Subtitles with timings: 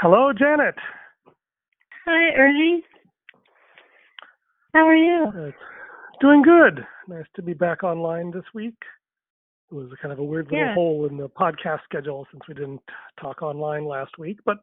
[0.00, 0.74] Hello, Janet.
[2.06, 2.82] Hi, Ernie.
[4.72, 5.52] How are you?
[6.20, 6.86] Doing good.
[7.08, 8.76] Nice to be back online this week.
[9.70, 10.74] It was kind of a weird little Yeah.
[10.74, 12.82] hole in the podcast schedule since we didn't
[13.20, 14.58] talk online last week, but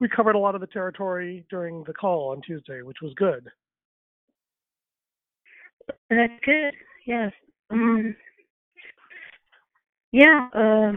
[0.00, 3.50] we covered a lot of the territory during the call on Tuesday, which was good.
[6.10, 6.74] That's good.
[7.06, 7.32] Yes.
[7.70, 8.16] Um.
[10.10, 10.48] Yeah.
[10.52, 10.96] Uh.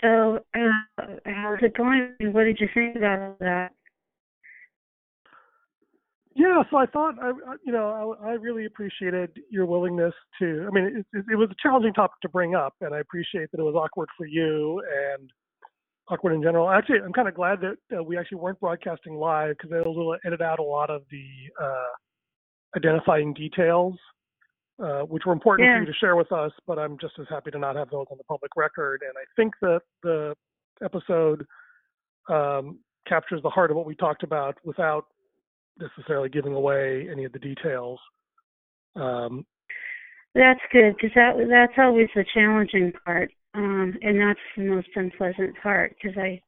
[0.00, 2.14] So, uh, how's it going?
[2.20, 3.72] What did you think about all that?
[6.34, 7.32] Yeah, so I thought, I,
[7.64, 10.66] you know, I, I really appreciated your willingness to.
[10.66, 13.50] I mean, it, it, it was a challenging topic to bring up, and I appreciate
[13.52, 14.82] that it was awkward for you
[15.16, 15.30] and
[16.08, 16.70] awkward in general.
[16.70, 20.40] Actually, I'm kind of glad that uh, we actually weren't broadcasting live because to edit
[20.40, 21.24] out a lot of the
[21.62, 23.94] uh, identifying details,
[24.82, 26.52] uh, which were important for you to share with us.
[26.66, 29.02] But I'm just as happy to not have those on the public record.
[29.02, 30.34] And I think that the
[30.84, 31.46] episode
[32.28, 35.06] um, captures the heart of what we talked about without
[35.78, 37.98] necessarily giving away any of the details.
[38.96, 39.46] Um,
[40.34, 45.54] That's good because that that's always the challenging part, um, and that's the most unpleasant
[45.62, 46.40] part because I,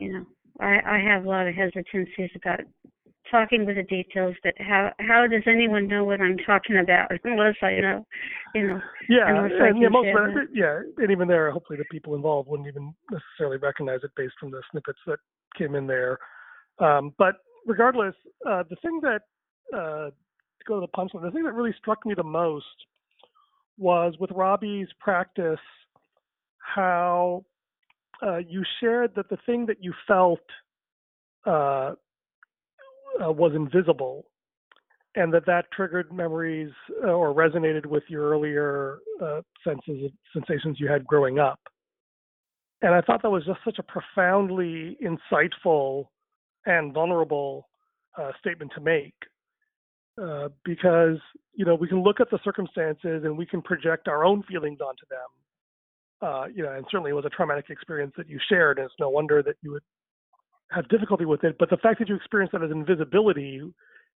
[0.00, 0.24] you know,
[0.60, 2.60] I I have a lot of hesitancies about
[3.30, 4.34] talking with the details.
[4.42, 8.06] But how how does anyone know what I'm talking about unless I know,
[8.54, 8.80] you know?
[9.08, 12.94] yeah, and yeah, most it, yeah, and even there, hopefully the people involved wouldn't even
[13.10, 15.18] necessarily recognize it based from the snippets that
[15.56, 16.18] came in there.
[16.78, 18.14] Um, but regardless,
[18.48, 19.22] uh, the thing that
[19.76, 22.66] uh, to go to the punchline, the thing that really struck me the most
[23.78, 25.58] was with Robbie's practice,
[26.58, 27.44] how
[28.22, 30.40] uh, you shared that the thing that you felt
[31.46, 31.94] uh,
[33.22, 34.24] uh, was invisible,
[35.14, 36.70] and that that triggered memories
[37.04, 41.60] uh, or resonated with your earlier uh, senses, sensations you had growing up.
[42.80, 46.06] And I thought that was just such a profoundly insightful
[46.66, 47.68] and vulnerable
[48.18, 49.14] uh, statement to make,
[50.20, 51.18] uh, because
[51.54, 54.80] you know we can look at the circumstances and we can project our own feelings
[54.80, 55.18] onto them.
[56.20, 58.94] Uh, you know, and certainly it was a traumatic experience that you shared, and it's
[59.00, 59.82] no wonder that you would
[60.74, 61.56] have difficulty with it.
[61.58, 63.62] But the fact that you experienced that as invisibility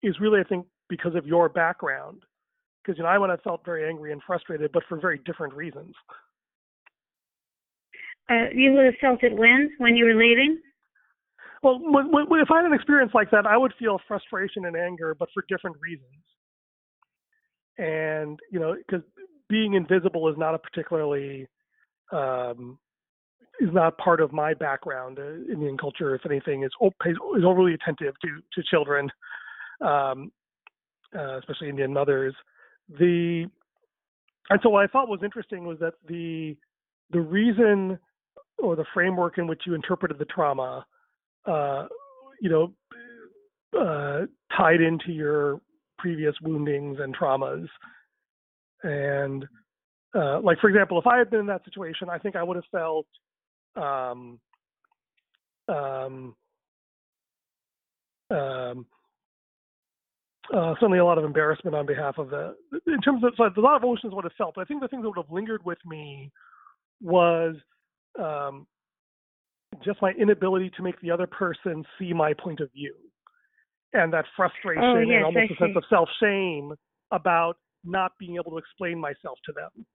[0.03, 2.23] is really, I think, because of your background.
[2.83, 5.53] Because you know, I would have felt very angry and frustrated, but for very different
[5.53, 5.93] reasons.
[8.29, 10.59] Uh, you would have felt it when when you were leaving.
[11.61, 14.75] Well, when, when, if I had an experience like that, I would feel frustration and
[14.75, 16.09] anger, but for different reasons.
[17.77, 19.03] And you know, because
[19.49, 21.47] being invisible is not a particularly
[22.11, 22.77] um,
[23.59, 25.19] is not part of my background.
[25.19, 26.71] Uh, Indian culture, if anything, is
[27.05, 29.09] is overly attentive to to children,
[29.81, 30.31] um,
[31.17, 32.35] uh, especially Indian mothers.
[32.99, 33.45] The
[34.49, 36.55] and so what I thought was interesting was that the
[37.11, 37.99] the reason
[38.57, 40.85] or the framework in which you interpreted the trauma,
[41.45, 41.87] uh,
[42.41, 42.71] you know,
[43.77, 45.59] uh, tied into your
[45.97, 47.67] previous woundings and traumas.
[48.83, 49.45] And
[50.13, 52.55] uh, like, for example, if I had been in that situation, I think I would
[52.55, 53.07] have felt
[53.75, 54.39] um,
[55.67, 56.35] um,
[58.31, 58.85] um,
[60.53, 62.55] uh, certainly a lot of embarrassment on behalf of the,
[62.87, 64.53] in terms of, so a lot of emotions would have felt.
[64.55, 66.31] But I think the thing that would have lingered with me
[67.01, 67.55] was
[68.19, 68.67] um,
[69.83, 72.95] just my inability to make the other person see my point of view,
[73.93, 76.73] and that frustration Oh, yes, and almost I a sense of self shame
[77.11, 79.85] about not being able to explain myself to them.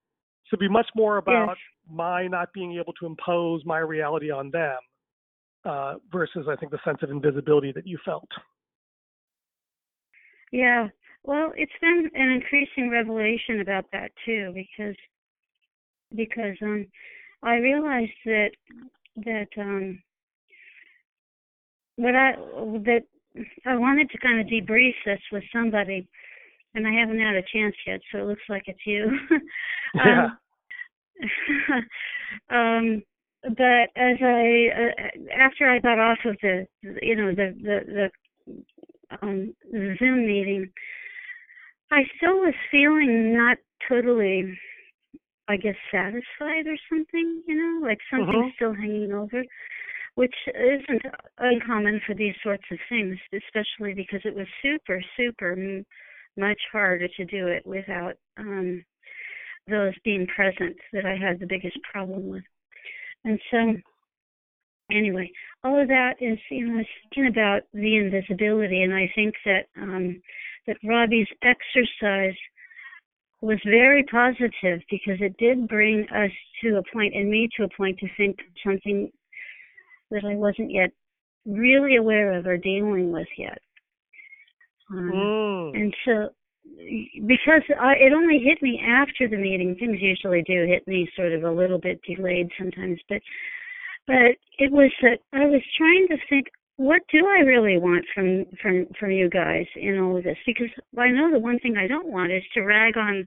[0.49, 1.56] So be much more about Yes.
[1.89, 4.78] my not being able to impose my reality on them
[5.65, 8.28] uh, versus I think the sense of invisibility that you felt.
[10.53, 10.89] Yeah.
[11.23, 14.97] Well, it's been an increasing revelation about that too, because
[16.17, 16.87] because um
[17.43, 18.51] I realized that
[19.17, 20.03] that um
[21.97, 23.03] what I that
[23.67, 26.09] I wanted to kind of debrief this with somebody,
[26.75, 29.10] and I haven't had a chance yet, so it looks like it's you.
[29.94, 30.26] Yeah.
[30.26, 30.38] um,
[32.56, 33.03] um,
[33.42, 36.66] but as I uh, after I got off of the
[37.03, 38.10] you know the the
[38.47, 40.71] the um the Zoom meeting,
[41.91, 43.56] I still was feeling not
[43.89, 44.56] totally,
[45.48, 47.42] I guess, satisfied or something.
[47.47, 48.54] You know, like something's Mhm.
[48.54, 49.42] still hanging over,
[50.15, 51.03] which isn't
[51.39, 55.56] uncommon for these sorts of things, especially because it was super super
[56.36, 58.84] much harder to do it without um
[59.68, 62.42] those being present that I had the biggest problem with.
[63.24, 63.74] And so,
[64.91, 65.30] anyway,
[65.62, 69.34] all of that is, you know, I was thinking about the invisibility, and I think
[69.44, 70.21] that um,
[70.66, 72.36] that Robbie's exercise
[73.41, 76.30] was very positive because it did bring us
[76.62, 79.10] to a point, and me to a point, to think something
[80.10, 80.91] that I wasn't yet
[81.47, 83.59] really aware of or dealing with yet.
[84.91, 85.75] Um, Mm.
[85.77, 86.31] and so,
[87.27, 91.33] because I, it only hit me after the meeting, things usually do hit me sort
[91.33, 93.22] of a little bit delayed sometimes, but
[94.07, 98.47] but it was that I was trying to think, what do I really want from
[98.60, 100.39] from from you guys in all of this?
[100.47, 103.27] Because I know the one thing I don't want is to rag on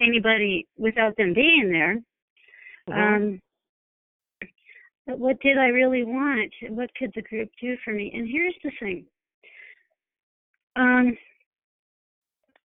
[0.00, 1.98] anybody without them being there.
[2.88, 2.96] Mhm.
[2.96, 3.40] Um,
[5.06, 6.52] but what did I really want?
[6.70, 8.10] What could the group do for me?
[8.14, 9.06] And here's the thing.
[10.78, 11.16] Um,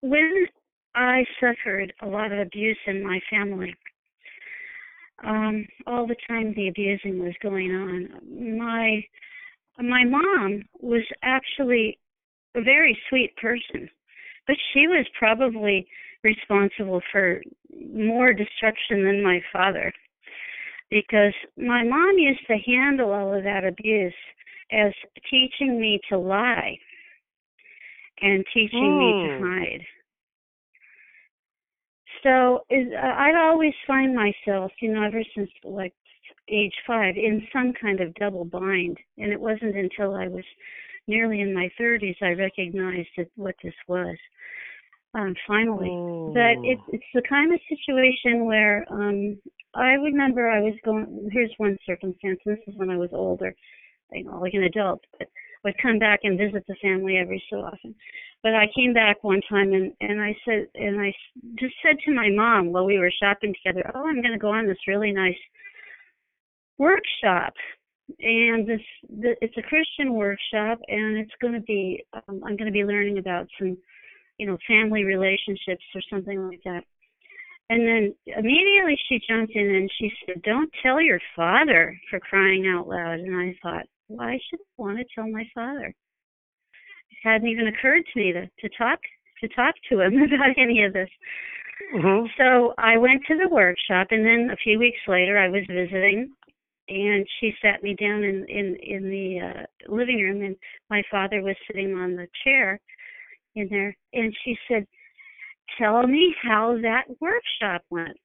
[0.01, 0.45] when
[0.93, 3.73] I suffered a lot of abuse in my family,
[5.25, 9.03] um, all the time the abusing was going on, my
[9.79, 11.97] my mom was actually
[12.55, 13.89] a very sweet person,
[14.45, 15.87] but she was probably
[16.23, 17.41] responsible for
[17.91, 19.91] more destruction than my father
[20.91, 24.13] because my mom used to handle all of that abuse
[24.71, 24.93] as
[25.31, 26.77] teaching me to lie
[28.21, 29.43] and teaching me to Hmm.
[29.43, 29.81] hide.
[32.23, 35.93] So is, uh, I'd always find myself, you know, ever since like
[36.49, 40.43] age five, in some kind of double bind, and it wasn't until I was
[41.07, 44.17] nearly in my 30s I recognized that what this was.
[45.15, 46.63] Um, finally, but Mm.
[46.63, 49.39] it's it's the kind of situation where um
[49.75, 53.53] I remember I was going here's one circumstance, this is when I was older,
[54.11, 55.27] you know, like an adult, but
[55.63, 57.95] would come back and visit the family every so often.
[58.41, 61.13] But I came back one time and and I said and I
[61.59, 64.49] just said to my mom while we were shopping together, "Oh, I'm going to go
[64.49, 65.39] on this really nice
[66.77, 67.53] workshop."
[68.19, 72.65] And this the, it's a Christian workshop and it's going to be um, I'm going
[72.65, 73.77] to be learning about some
[74.37, 76.83] you know, family relationships or something like that.
[77.69, 82.67] And then immediately she jumped in and she said, Don't tell your father for crying
[82.67, 83.19] out loud.
[83.19, 85.87] And I thought, Why should I want to tell my father?
[85.87, 88.99] It hadn't even occurred to me to, to talk
[89.41, 91.09] to talk to him about any of this.
[91.95, 92.27] Mhm.
[92.37, 96.31] So I went to the workshop and then a few weeks later I was visiting
[96.89, 100.55] and she sat me down in in in the uh living room and
[100.89, 102.79] my father was sitting on the chair
[103.55, 104.85] in there and she said
[105.77, 108.17] tell me how that workshop went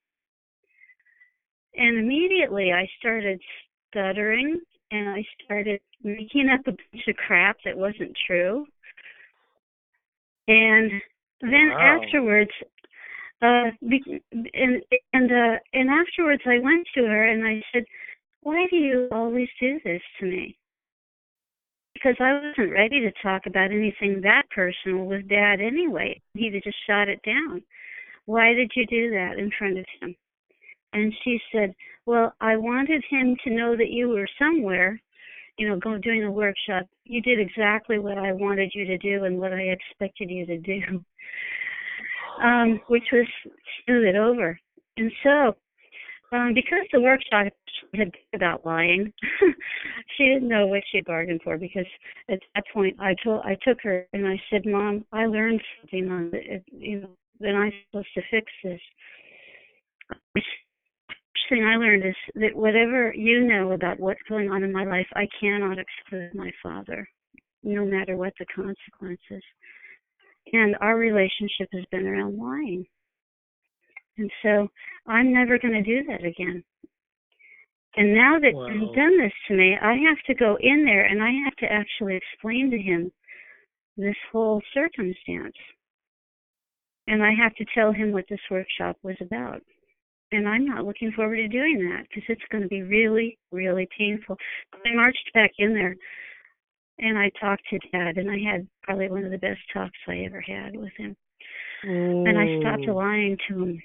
[1.76, 3.40] and immediately i started
[3.88, 4.58] stuttering
[4.90, 8.66] and i started making up a bunch of crap that wasn't true
[10.46, 10.90] and
[11.40, 12.00] then Wow.
[12.00, 12.50] afterwards
[13.42, 14.82] uh and
[15.12, 17.84] and uh and afterwards i went to her and i said
[18.42, 20.56] why do you always do this to me
[21.98, 26.20] because I wasn't ready to talk about anything that personal with Dad anyway.
[26.34, 27.62] He just shot it down.
[28.26, 30.14] Why did you do that in front of him?
[30.92, 31.74] And she said,
[32.08, 34.98] Well, I wanted him to know that you were somewhere,
[35.58, 36.86] you know, going doing a workshop.
[37.04, 40.56] You did exactly what I wanted you to do and what I expected you to
[40.58, 41.04] do.
[42.40, 43.26] Um, which was
[43.84, 44.56] smooth it over.
[44.96, 45.56] And so
[46.30, 47.46] um, because the workshop
[47.94, 49.12] had been about lying,
[50.16, 51.58] she didn't know what she bargained for.
[51.58, 51.86] Because
[52.30, 56.08] at that point, I told, I took her and I said, "Mom, I learned something
[56.12, 56.62] on it.
[56.70, 58.80] You know, then I'm supposed to fix this."
[61.48, 65.06] Thing I learned is that whatever you know about what's going on in my life,
[65.14, 67.08] I cannot exclude my father,
[67.62, 69.42] no matter what the consequences.
[70.52, 72.86] And our relationship has been around lying.
[74.16, 74.68] And so
[75.06, 76.64] I'm never going to do that again.
[77.96, 78.68] And now that Wow.
[78.68, 81.72] you've done this to me, I have to go in there and I have to
[81.72, 83.12] actually explain to him
[83.96, 85.56] this whole circumstance.
[87.06, 89.62] And I have to tell him what this workshop was about.
[90.30, 93.88] And I'm not looking forward to doing that because it's going to be really, really
[93.96, 94.36] painful.
[94.84, 95.96] I marched back in there
[96.98, 100.24] and I talked to Dad, and I had probably one of the best talks I
[100.26, 101.16] ever had with him.
[101.82, 102.94] And I stopped Mm.
[102.94, 103.82] lying to him.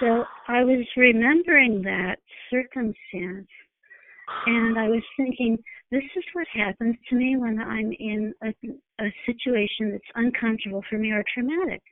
[0.00, 2.18] So I was remembering that
[2.50, 3.46] circumstance
[4.46, 5.58] and I was thinking,
[5.90, 8.54] this is what happens to me when I'm in a,
[9.04, 11.82] a situation that's uncomfortable for me or traumatic.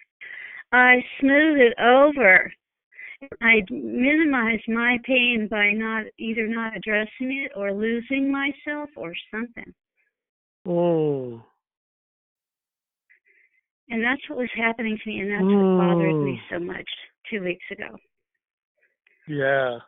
[0.72, 2.52] I smooth it over.
[3.42, 9.74] I minimize my pain by not either not addressing it or losing myself or something.
[10.66, 11.42] Oh.
[13.90, 16.50] And that's what was happening to me, and that's what bothered me Mm.
[16.50, 16.88] so much
[17.30, 17.98] two weeks ago.
[19.26, 19.78] Yeah.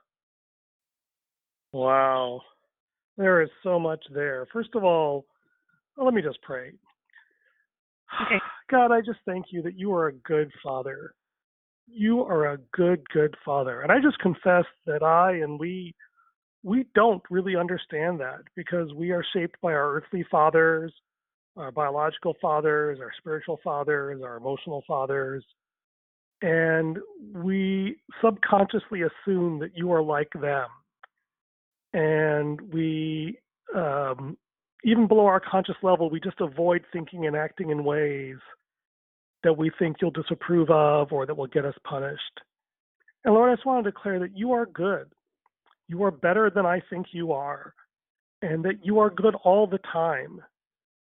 [1.72, 2.42] Wow.
[3.16, 4.46] There is so much there.
[4.46, 5.26] First of all,
[5.96, 6.72] well, let me just pray.
[8.22, 8.40] Okay.
[8.70, 11.14] God, I just thank you that you are a good father.
[11.86, 13.82] You are a good, good father.
[13.82, 15.94] And I just confess that I and we
[16.62, 20.92] we don't really understand that because we are shaped by our earthly fathers,
[21.56, 25.44] our biological fathers, our spiritual fathers, our emotional fathers.
[26.42, 26.98] And
[27.32, 30.68] we subconsciously assume that you are like them.
[31.92, 33.38] And we,
[33.74, 34.36] um,
[34.84, 38.36] even below our conscious level, we just avoid thinking and acting in ways
[39.42, 42.40] that we think you'll disapprove of or that will get us punished.
[43.24, 45.12] And Lord, I just want to declare that you are good.
[45.88, 47.74] You are better than I think you are,
[48.42, 50.40] and that you are good all the time.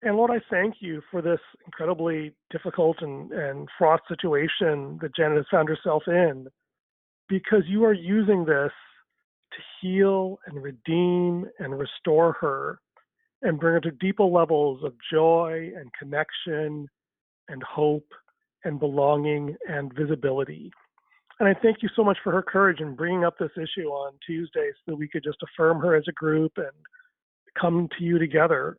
[0.03, 5.37] And Lord, I thank you for this incredibly difficult and, and fraught situation that Janet
[5.37, 6.49] has found herself in,
[7.29, 8.73] because you are using this
[9.53, 12.81] to heal and redeem and restore her
[13.43, 16.89] and bring her to deeper levels of joy and connection
[17.49, 18.07] and hope
[18.65, 20.71] and belonging and visibility.
[21.41, 24.13] And I thank you so much for her courage in bringing up this issue on
[24.27, 26.71] Tuesday so that we could just affirm her as a group and
[27.59, 28.77] come to you together.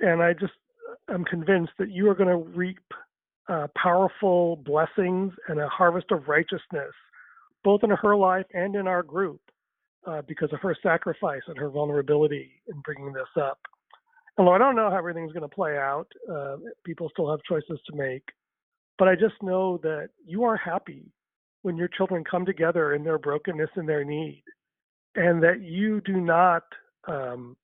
[0.00, 0.52] And I just,
[1.08, 2.78] I'm convinced that you are going to reap
[3.48, 6.92] uh, powerful blessings and a harvest of righteousness,
[7.64, 9.40] both in her life and in our group,
[10.06, 13.58] uh, because of her sacrifice and her vulnerability in bringing this up.
[14.38, 17.80] Although I don't know how everything's going to play out, uh, people still have choices
[17.90, 18.22] to make.
[18.96, 21.10] But I just know that you are happy
[21.62, 24.44] when your children come together in their brokenness and their need,
[25.16, 26.62] and that you do not
[27.08, 27.56] um,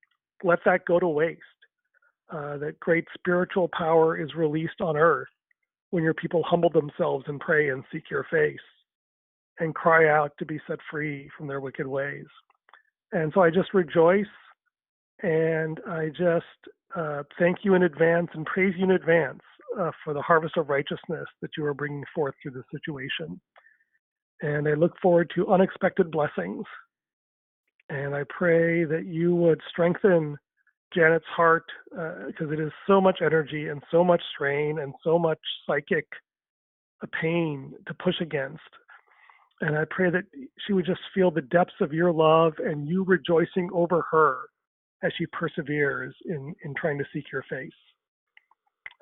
[0.43, 1.41] let that go to waste.
[2.31, 5.29] Uh, that great spiritual power is released on earth
[5.91, 8.59] when your people humble themselves and pray and seek your face
[9.61, 12.27] and cry out to be set free from their wicked ways.
[13.13, 14.27] And so I just rejoice
[15.23, 16.45] and I just
[16.97, 19.41] uh, thank you in advance and praise you in advance
[19.79, 23.41] uh, for the harvest of righteousness that you are bringing forth through this situation.
[24.43, 26.65] And I look forward to unexpected blessings.
[27.89, 30.37] And I pray that you would strengthen
[30.95, 35.19] Janet's heart because uh, it is so much energy and so much strain and so
[35.19, 36.07] much psychic
[37.03, 38.61] uh, pain to push against.
[39.61, 40.25] And I pray that
[40.67, 44.43] she would just feel the depths of your love and you rejoicing over her
[45.05, 47.71] as she perseveres in, in trying to seek your face.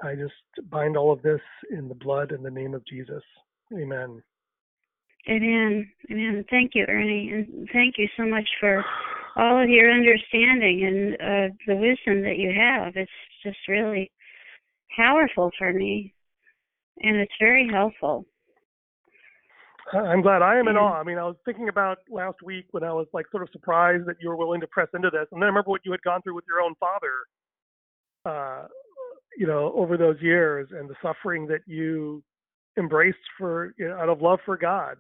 [0.03, 1.41] I just bind all of this
[1.71, 3.23] in the blood and the name of Jesus.
[3.73, 4.23] Amen.
[5.29, 5.89] Amen.
[6.11, 6.45] Amen.
[6.51, 8.85] Thank you, Ernie, and thank you so much for
[9.37, 12.95] all of your understanding and uh, the wisdom that you have.
[12.97, 13.11] It's
[13.45, 14.11] just really
[14.97, 16.13] powerful for me,
[17.01, 18.27] and it's very helpful.
[19.93, 20.43] I'm glad.
[20.43, 21.01] I am in awe.
[21.01, 24.07] I mean, I was thinking about last week when I was like sort of surprised
[24.07, 26.03] that you were willing to press into this, and then I remember what you had
[26.03, 27.09] gone through with your own father.
[28.25, 28.69] Uh,
[29.37, 32.23] you know, over those years and the suffering that you
[32.79, 34.99] embraced for you know, out of love for God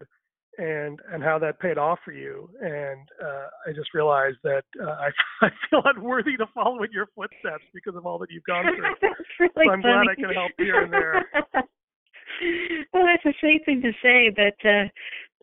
[0.58, 2.48] and and how that paid off for you.
[2.60, 5.10] And uh, I just realized that uh, I,
[5.42, 9.10] I feel unworthy to follow in your footsteps because of all that you've gone through.
[9.40, 9.94] really so I'm funny.
[9.94, 11.24] glad I can help here and there.
[12.92, 14.88] well, that's a sweet thing to say, but uh,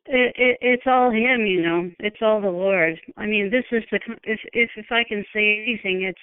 [0.05, 1.89] it, it, it's all Him, you know.
[1.99, 2.99] It's all the Lord.
[3.17, 6.19] I mean, this is the if if if I can say anything, it's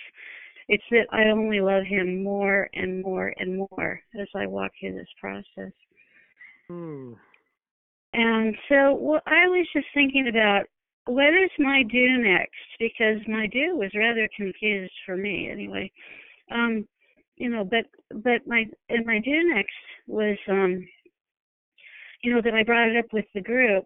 [0.69, 4.95] it's that I only love him more and more and more as I walk through
[4.95, 5.73] this process.
[6.69, 7.13] Hmm.
[8.13, 10.65] And so well, I was just thinking about
[11.07, 15.91] what is my do next because my do was rather confused for me anyway.
[16.51, 16.87] Um,
[17.37, 17.87] you know, but
[18.23, 19.75] but my and my do next
[20.07, 20.87] was um,
[22.23, 23.85] you know that I brought it up with the group.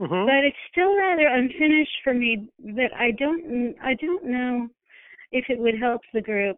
[0.00, 0.24] Mm-hmm.
[0.24, 2.48] But it's still rather unfinished for me.
[2.58, 4.68] That I don't, I don't know
[5.30, 6.56] if it would help the group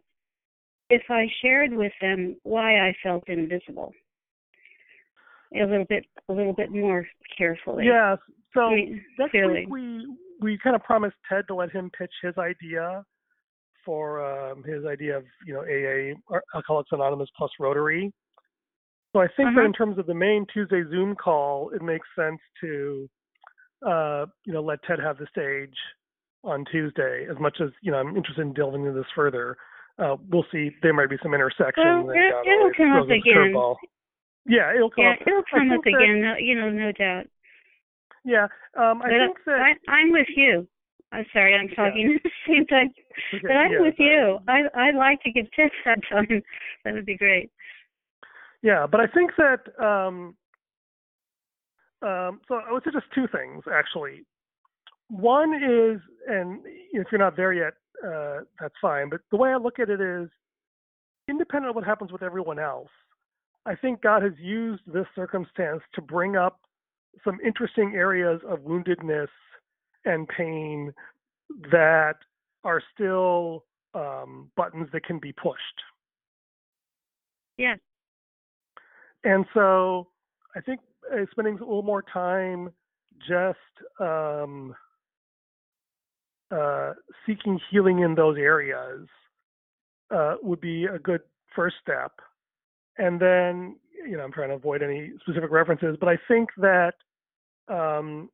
[0.89, 3.93] if I shared with them why I felt invisible
[5.55, 7.05] a little bit a little bit more
[7.37, 7.85] carefully.
[7.85, 8.17] Yes.
[8.53, 9.65] So I mean, next clearly.
[9.65, 13.05] week we we kind of promised Ted to let him pitch his idea
[13.85, 16.13] for um, his idea of you know AA
[16.55, 18.11] Alcoholics Anonymous plus Rotary.
[19.13, 22.39] So I think that in terms of the main Tuesday Zoom call, it makes sense
[22.61, 23.09] to
[23.85, 25.75] uh, you know let Ted have the stage
[26.43, 27.27] on Tuesday.
[27.29, 29.57] As much as you know, I'm interested in delving into this further.
[29.99, 30.71] Uh, we'll see.
[30.81, 32.05] There might be some intersection.
[32.05, 33.53] Well, it, it'll come up throws us a again.
[33.53, 33.75] curveball.
[34.45, 35.27] Yeah, it'll come yeah, up.
[35.27, 36.21] it'll come up that- again.
[36.21, 37.25] No, you know, no doubt.
[38.25, 38.47] Yeah,
[38.79, 39.59] um, I but think that.
[39.59, 40.67] I, I'm with you.
[41.11, 42.89] I'm sorry, I'm talking at the same time.
[43.41, 44.39] But I'm yeah, with you.
[44.47, 46.41] I I'd like to give tips that time.
[46.85, 47.51] That would be great.
[48.61, 50.35] Yeah, but I think that um,
[52.01, 54.25] um, so I would say just two things actually.
[55.09, 57.73] One is, and if you're not there yet,
[58.05, 59.09] uh, that's fine.
[59.09, 60.29] But the way I look at it is,
[61.27, 62.89] independent of what happens with everyone else,
[63.65, 66.59] I think God has used this circumstance to bring up
[67.23, 69.27] some interesting areas of woundedness
[70.05, 70.93] and pain
[71.71, 72.15] that
[72.63, 75.57] are still um, buttons that can be pushed.
[77.57, 77.79] Yes.
[79.23, 80.07] And so
[80.55, 80.79] I think
[81.13, 82.71] uh, spending a little more time
[83.27, 83.57] just
[83.99, 84.75] um,
[86.51, 86.93] uh,
[87.25, 89.07] seeking healing in those areas
[90.11, 91.21] uh, would be a good
[91.55, 92.11] first step.
[92.97, 93.77] And then,
[94.07, 96.93] you know, I'm trying to avoid any specific references, but I think that,
[97.67, 98.29] um,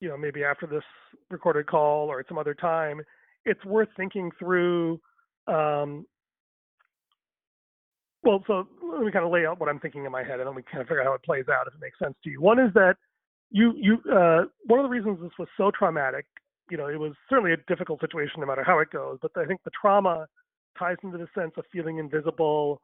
[0.00, 0.84] you know, maybe after this
[1.30, 3.02] recorded call or at some other time,
[3.44, 5.00] it's worth thinking through.
[5.46, 6.06] Um,
[8.22, 10.46] well, so let me kind of lay out what I'm thinking in my head, and
[10.46, 12.30] then we kind of figure out how it plays out if it makes sense to
[12.30, 12.40] you.
[12.40, 12.96] One is that
[13.50, 16.26] you you uh, one of the reasons this was so traumatic,
[16.70, 19.46] you know, it was certainly a difficult situation no matter how it goes, but I
[19.46, 20.26] think the trauma
[20.78, 22.80] ties into the sense of feeling invisible,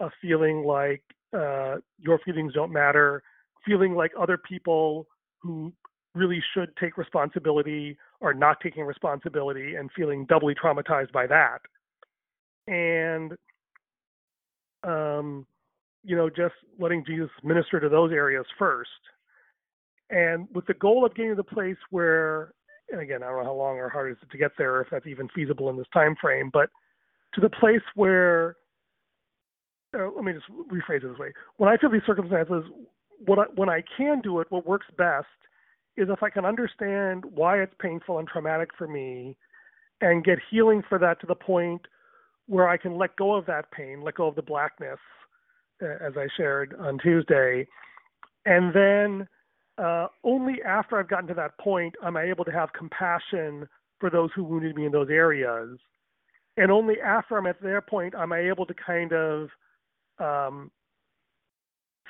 [0.00, 1.02] of feeling like
[1.36, 3.22] uh, your feelings don't matter,
[3.64, 5.06] feeling like other people
[5.40, 5.72] who
[6.14, 11.60] really should take responsibility are not taking responsibility and feeling doubly traumatized by that.
[12.66, 13.32] And
[14.82, 15.46] um,
[16.04, 18.90] you know, just letting Jesus minister to those areas first.
[20.08, 22.52] And with the goal of getting to the place where,
[22.90, 24.88] and again, I don't know how long or hard it is to get there, if
[24.90, 26.70] that's even feasible in this time frame, but
[27.34, 28.56] to the place where,
[29.94, 32.64] uh, let me just rephrase it this way: when I feel these circumstances,
[33.26, 35.26] what I, when I can do it, what works best
[35.96, 39.36] is if I can understand why it's painful and traumatic for me,
[40.00, 41.82] and get healing for that to the point
[42.46, 44.98] where I can let go of that pain, let go of the blackness,
[45.80, 47.66] as I shared on Tuesday,
[48.44, 49.28] and then
[49.78, 53.66] uh, only after I've gotten to that point am I able to have compassion
[53.98, 55.78] for those who wounded me in those areas,
[56.56, 59.48] and only after I'm at their point am I able to kind of
[60.18, 60.70] um,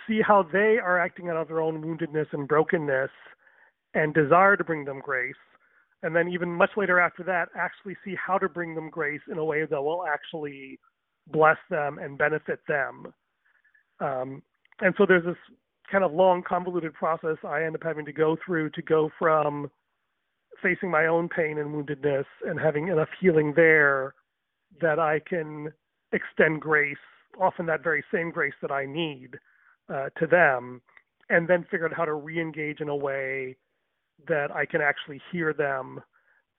[0.08, 3.10] see how they are acting out of their own woundedness and brokenness,
[3.94, 5.34] and desire to bring them grace,
[6.02, 9.38] and then even much later after that, actually see how to bring them grace in
[9.38, 10.78] a way that will actually
[11.28, 13.12] bless them and benefit them.
[14.00, 14.42] Um,
[14.80, 15.36] and so there's this
[15.90, 19.70] kind of long, convoluted process I end up having to go through to go from
[20.62, 24.14] facing my own pain and woundedness and having enough healing there
[24.80, 25.72] that I can
[26.12, 26.96] extend grace,
[27.40, 29.36] often that very same grace that I need
[29.92, 30.80] uh, to them,
[31.28, 33.56] and then figure out how to re engage in a way
[34.28, 36.00] that I can actually hear them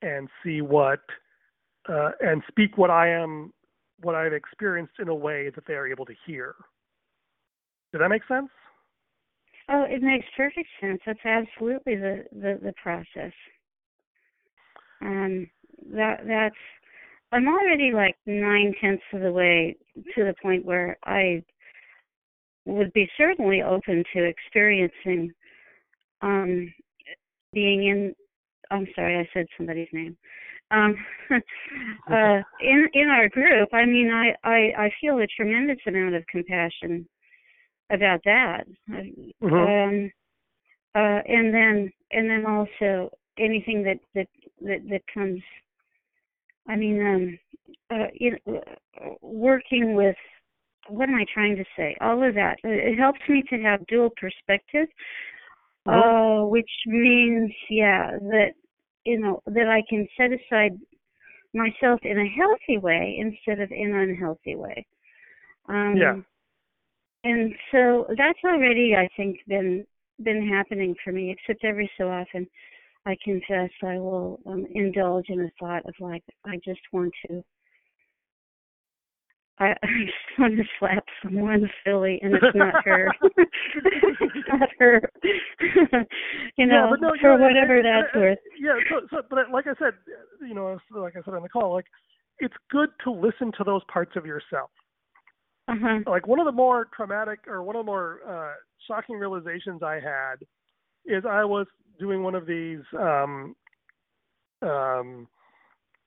[0.02, 1.00] and see what
[1.88, 3.52] uh, and speak what I am,
[4.00, 6.54] what I've experienced in a way that they are able to hear.
[7.92, 8.48] Did that make sense?
[9.68, 11.00] Oh, it makes perfect sense.
[11.06, 13.32] That's absolutely the the, the process.
[15.00, 15.48] Um,
[15.92, 16.54] that that's
[17.32, 19.76] I'm already like nine tenths of the way
[20.14, 21.42] to the point where I
[22.66, 25.32] would be certainly open to experiencing
[26.20, 26.72] um,
[27.52, 28.14] being in
[28.70, 30.16] I'm sorry, I said somebody's name.
[30.70, 30.96] Um
[31.30, 36.26] uh in in our group, I mean I, I I feel a tremendous amount of
[36.26, 37.06] compassion
[37.90, 38.64] about that.
[38.90, 39.54] Mm-hmm.
[39.54, 40.10] Um
[40.94, 44.28] uh and then and then also anything that that
[44.62, 45.40] that, that comes
[46.68, 47.38] I mean um
[47.90, 48.62] uh you know,
[49.20, 50.16] working with
[50.88, 51.96] what am I trying to say?
[52.00, 52.58] All of that.
[52.64, 54.88] It helps me to have dual perspective
[55.86, 58.52] uh, which means, yeah, that
[59.04, 60.78] you know that I can set aside
[61.54, 64.86] myself in a healthy way instead of in an unhealthy way.
[65.68, 66.16] Um, yeah.
[67.24, 69.84] And so that's already, I think, been
[70.22, 71.30] been happening for me.
[71.30, 72.46] Except every so often,
[73.06, 77.44] I confess I will um, indulge in a thought of like I just want to
[79.62, 83.08] I, I just want to slap someone silly, and it's not her.
[83.36, 85.10] it's not her.
[86.56, 88.38] you know, yeah, no, for yeah, whatever and, that's and, worth.
[88.60, 89.94] Yeah, so, so, but like I said,
[90.40, 91.86] you know, like I said on the call, like
[92.38, 94.70] it's good to listen to those parts of yourself.
[95.68, 96.00] Uh-huh.
[96.06, 98.54] Like one of the more traumatic or one of the more uh,
[98.88, 100.36] shocking realizations I had
[101.06, 101.66] is I was
[102.00, 103.54] doing one of these um,
[104.60, 105.28] um,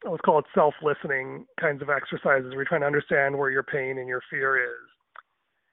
[0.03, 3.97] let's call it self-listening kinds of exercises where you're trying to understand where your pain
[3.97, 4.89] and your fear is.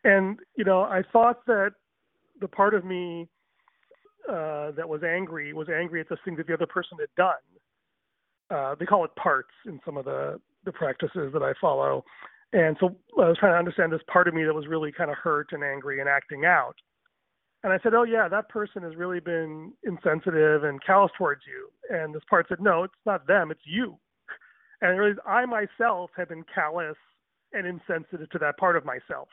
[0.04, 1.72] And you know, I thought that
[2.40, 3.28] the part of me
[4.28, 7.34] uh, that was angry was angry at the thing that the other person had done.
[8.50, 12.04] Uh, they call it parts in some of the the practices that I follow.
[12.52, 15.10] And so I was trying to understand this part of me that was really kind
[15.10, 16.74] of hurt and angry and acting out.
[17.64, 21.70] And I said, "Oh yeah, that person has really been insensitive and callous towards you."
[21.96, 23.98] And this part said, "No, it's not them, it's you."
[24.82, 26.96] And realized I myself had been callous
[27.52, 29.28] and insensitive to that part of myself.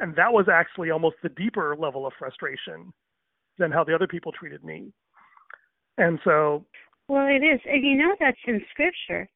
[0.00, 2.92] And that was actually almost the deeper level of frustration
[3.58, 4.92] than how the other people treated me.
[5.98, 6.64] And so
[7.08, 9.28] Well, it is, and you know that's in scripture.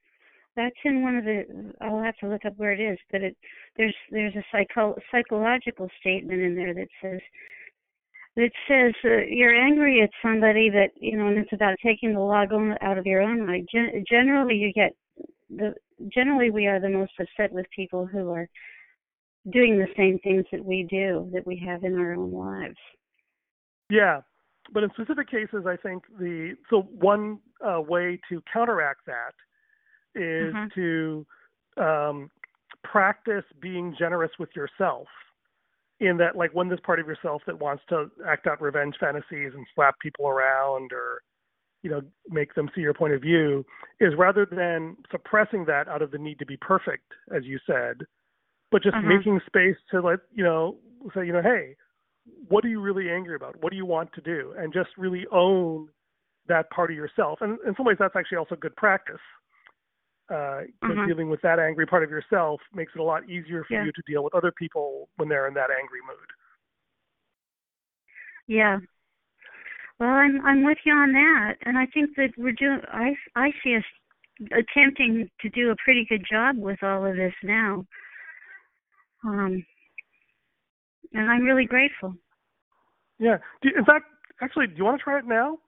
[0.56, 1.72] That's in one of the.
[1.80, 3.36] I'll have to look up where it is, but it
[3.76, 7.20] there's there's a psycho psychological statement in there that says
[8.36, 12.20] that says uh, you're angry at somebody that you know, and it's about taking the
[12.20, 13.64] log out of your own eye.
[13.72, 14.94] Gen- generally, you get
[15.56, 15.74] the
[16.08, 18.48] generally we are the most upset with people who are
[19.50, 22.76] doing the same things that we do that we have in our own lives.
[23.90, 24.20] Yeah,
[24.72, 29.34] but in specific cases, I think the so one uh, way to counteract that
[30.14, 30.68] is uh-huh.
[30.74, 31.26] to
[31.76, 32.30] um,
[32.84, 35.06] practice being generous with yourself.
[36.00, 39.52] In that, like, when this part of yourself that wants to act out revenge fantasies
[39.54, 41.22] and slap people around or
[41.82, 43.64] you know make them see your point of view
[44.00, 47.98] is rather than suppressing that out of the need to be perfect as you said
[48.70, 49.06] but just uh-huh.
[49.06, 50.76] making space to let you know
[51.14, 51.76] say you know hey
[52.48, 55.26] what are you really angry about what do you want to do and just really
[55.32, 55.88] own
[56.48, 59.20] that part of yourself and in some ways that's actually also good practice
[60.30, 61.06] uh, uh-huh.
[61.06, 63.84] dealing with that angry part of yourself makes it a lot easier for yeah.
[63.84, 66.28] you to deal with other people when they're in that angry mood
[68.46, 68.78] yeah
[70.02, 72.80] well, I'm I'm with you on that, and I think that we're doing.
[72.92, 73.84] I I see us
[74.50, 77.86] attempting to do a pretty good job with all of this now.
[79.24, 79.64] Um,
[81.12, 82.14] and I'm really grateful.
[83.20, 83.36] Yeah.
[83.62, 84.06] Do, in fact,
[84.40, 85.58] actually, do you want to try it now?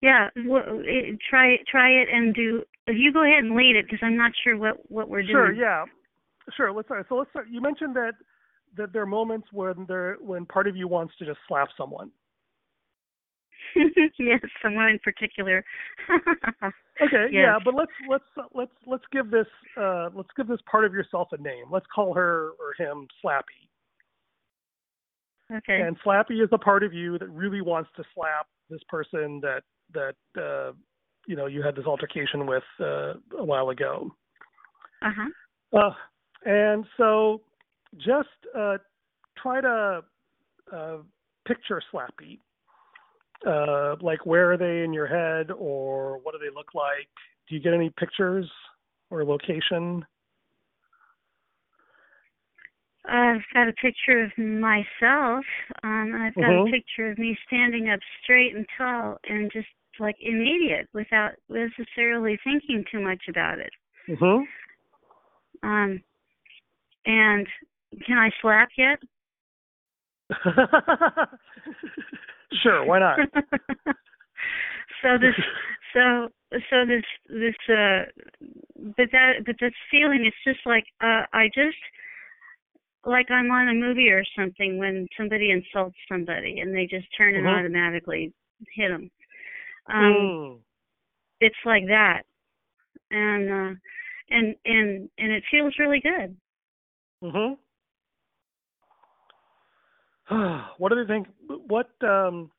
[0.00, 1.60] Yeah, well, it, try it.
[1.68, 2.62] Try it and do.
[2.86, 5.32] You go ahead and lead it because I'm not sure what what we're doing.
[5.32, 5.52] Sure.
[5.52, 5.86] Yeah.
[6.56, 6.70] Sure.
[6.70, 7.06] Let's start.
[7.08, 7.48] So let's start.
[7.50, 8.12] You mentioned that
[8.76, 12.12] that there are moments when there when part of you wants to just slap someone.
[14.18, 15.64] yes, someone in particular.
[17.02, 17.32] okay, yes.
[17.32, 21.28] yeah, but let's let's let's let's give this uh let's give this part of yourself
[21.32, 21.66] a name.
[21.70, 23.68] Let's call her or him Slappy.
[25.50, 25.80] Okay.
[25.80, 29.62] And Slappy is the part of you that really wants to slap this person that
[29.94, 30.72] that uh
[31.26, 34.10] you know you had this altercation with uh a while ago.
[35.02, 35.78] Uh-huh.
[35.78, 35.94] Uh
[36.44, 37.42] and so
[37.96, 38.78] just uh
[39.40, 40.02] try to
[40.72, 40.96] uh
[41.46, 42.40] picture Slappy
[43.46, 47.08] uh, like where are they in your head or what do they look like?
[47.48, 48.50] Do you get any pictures
[49.10, 50.04] or location?
[53.08, 55.44] I've got a picture of myself.
[55.82, 56.68] Um, I've got mm-hmm.
[56.68, 62.38] a picture of me standing up straight and tall and just like immediate without necessarily
[62.44, 63.70] thinking too much about it.
[64.08, 64.44] Mhm.
[65.62, 66.02] Um,
[67.06, 67.46] and
[68.06, 68.98] can I slap yet?
[72.62, 73.18] sure, why not?
[75.02, 75.34] so this
[75.94, 76.28] so
[76.70, 78.04] so this this uh
[78.96, 81.76] but that but this feeling it's just like uh I just
[83.04, 87.34] like I'm on a movie or something when somebody insults somebody and they just turn
[87.34, 87.58] and Mhm.
[87.58, 88.32] automatically
[88.74, 89.10] hit them.
[89.88, 90.62] Um Mm.
[91.40, 92.22] it's like that.
[93.10, 93.74] And uh
[94.30, 96.36] and and and it feels really good.
[97.22, 97.58] Mhm.
[100.78, 101.28] what do they think?
[101.66, 101.90] What?
[102.02, 102.50] um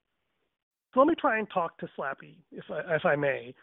[0.94, 3.54] So let me try and talk to Slappy, if I if I may.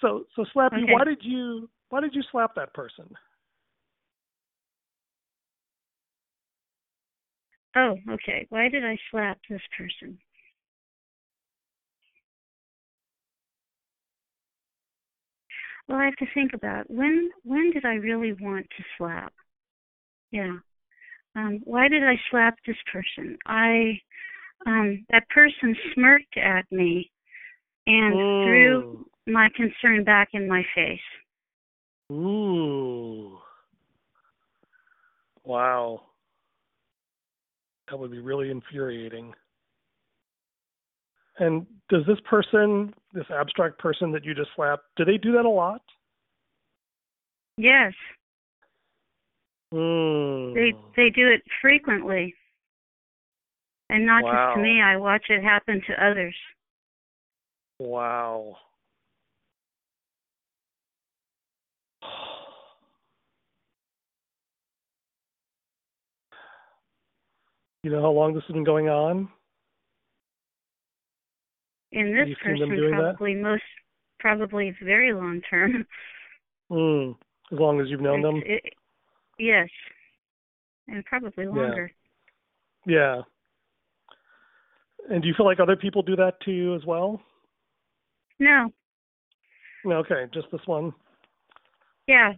[0.00, 0.92] So so Slappy, Okay.
[0.92, 3.08] why did you why did you slap that person?
[7.76, 8.46] Oh, okay.
[8.48, 10.18] Why did I slap this person?
[15.88, 19.32] Well, I have to think about when when did I really want to slap?
[20.30, 20.58] Yeah.
[21.36, 23.36] Um, why did I slap this person?
[23.46, 24.00] I
[24.66, 27.10] um, that person smirked at me
[27.86, 30.98] and threw my concern back in my face.
[32.10, 33.38] Ooh.
[35.44, 36.02] Wow.
[37.90, 39.32] That would be really infuriating.
[41.38, 45.44] And does this person, this abstract person that you just slapped, do they do that
[45.44, 45.82] a lot?
[47.58, 47.92] Yes,
[49.74, 50.54] Mm.
[50.54, 52.34] they they do it frequently.
[53.88, 56.34] And not just to me, I watch it happen to others.
[57.78, 58.56] Wow.
[67.82, 69.28] You know how long this has been going on?
[71.92, 73.16] In this You've seen them person doing that?
[73.16, 73.62] probably most
[74.18, 75.86] probably very long term.
[76.68, 77.14] Mm.
[77.52, 78.42] As long as you've known them?
[78.44, 78.74] It-
[79.38, 79.68] yes.
[80.88, 81.90] And probably longer.
[82.86, 83.22] Yeah.
[85.10, 87.20] And do you feel like other people do that to you as well?
[88.38, 88.70] No.
[89.84, 90.92] No, okay, just this one.
[92.06, 92.32] Yeah.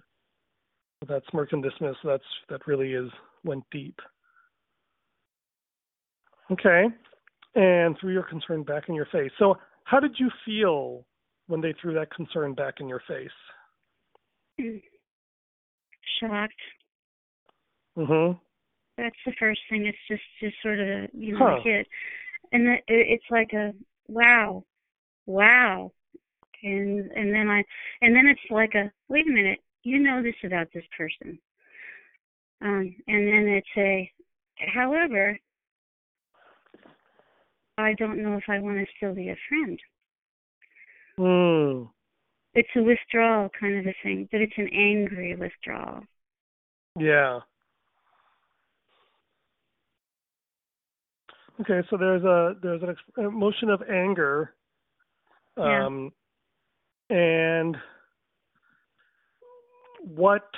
[1.06, 3.10] That smirk and dismiss, that's that really is
[3.44, 3.98] went deep.
[6.50, 6.86] Okay.
[7.54, 9.30] And threw your concern back in your face.
[9.38, 11.04] So how did you feel
[11.46, 13.28] when they threw that concern back in your face?
[14.60, 14.82] Mm.
[16.20, 16.52] Shocked.
[17.98, 18.40] Mhm.
[18.96, 19.86] That's the first thing.
[19.86, 21.62] It's just just sort of you know Huh.
[21.62, 21.86] hit,
[22.52, 23.74] and the, it, it's like a
[24.08, 24.64] wow,
[25.26, 25.92] wow,
[26.62, 27.64] and and then I
[28.02, 31.38] and then it's like a wait a minute, you know this about this person,
[32.60, 34.12] um, and then it's a
[34.74, 35.38] however,
[37.78, 39.80] I don't know if I want to still be a friend.
[41.18, 41.90] Hmm.
[42.52, 46.04] It's a withdrawal kind of a thing, but it's an angry withdrawal.
[46.98, 47.40] Yeah.
[51.60, 54.54] Okay, so there's a there's an ex- emotion of anger,
[55.56, 55.86] Yeah.
[55.86, 56.12] um,
[57.10, 57.76] and
[60.00, 60.48] what?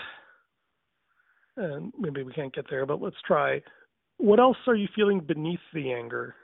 [1.57, 3.63] And maybe we can't get there, but let's try.
[4.19, 6.35] What else are you feeling beneath the anger?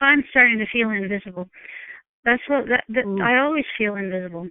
[0.00, 1.48] I'm starting to feel invisible.
[2.24, 3.22] That's what that, that Mm.
[3.22, 4.48] I always feel invisible.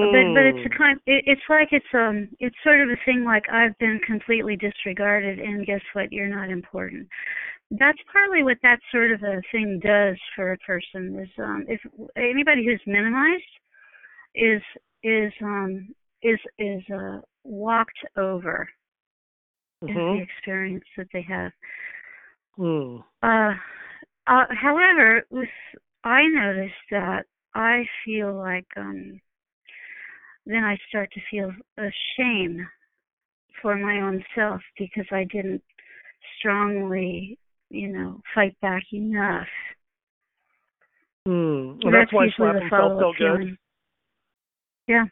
[0.00, 0.76] But but it's a Mm.
[0.76, 1.00] kind.
[1.06, 2.28] It, it's like it's um.
[2.38, 6.12] It's sort of a thing like I've been completely disregarded, and guess what?
[6.12, 7.08] You're not important.
[7.70, 11.18] That's partly what that sort of a thing does for a person.
[11.20, 11.64] Is um.
[11.68, 11.80] If
[12.16, 13.42] anybody who's minimized
[14.34, 14.62] is
[15.02, 15.88] is um
[16.22, 18.68] is is uh walked over
[19.88, 20.20] is the Mhm.
[20.20, 21.52] experience that they have.
[22.58, 23.04] Mm.
[23.22, 23.54] Uh,
[24.26, 25.48] uh, however, with
[26.04, 29.20] I noticed that I feel like um
[30.46, 32.66] then I start to feel a shame
[33.60, 35.62] for my own self because I didn't
[36.38, 37.38] strongly,
[37.70, 39.46] you know, fight back enough.
[41.26, 41.78] Mm.
[41.82, 43.38] And that's why usually the slapping felt so follow-up good.
[43.38, 43.58] feeling.
[44.86, 45.04] Yeah.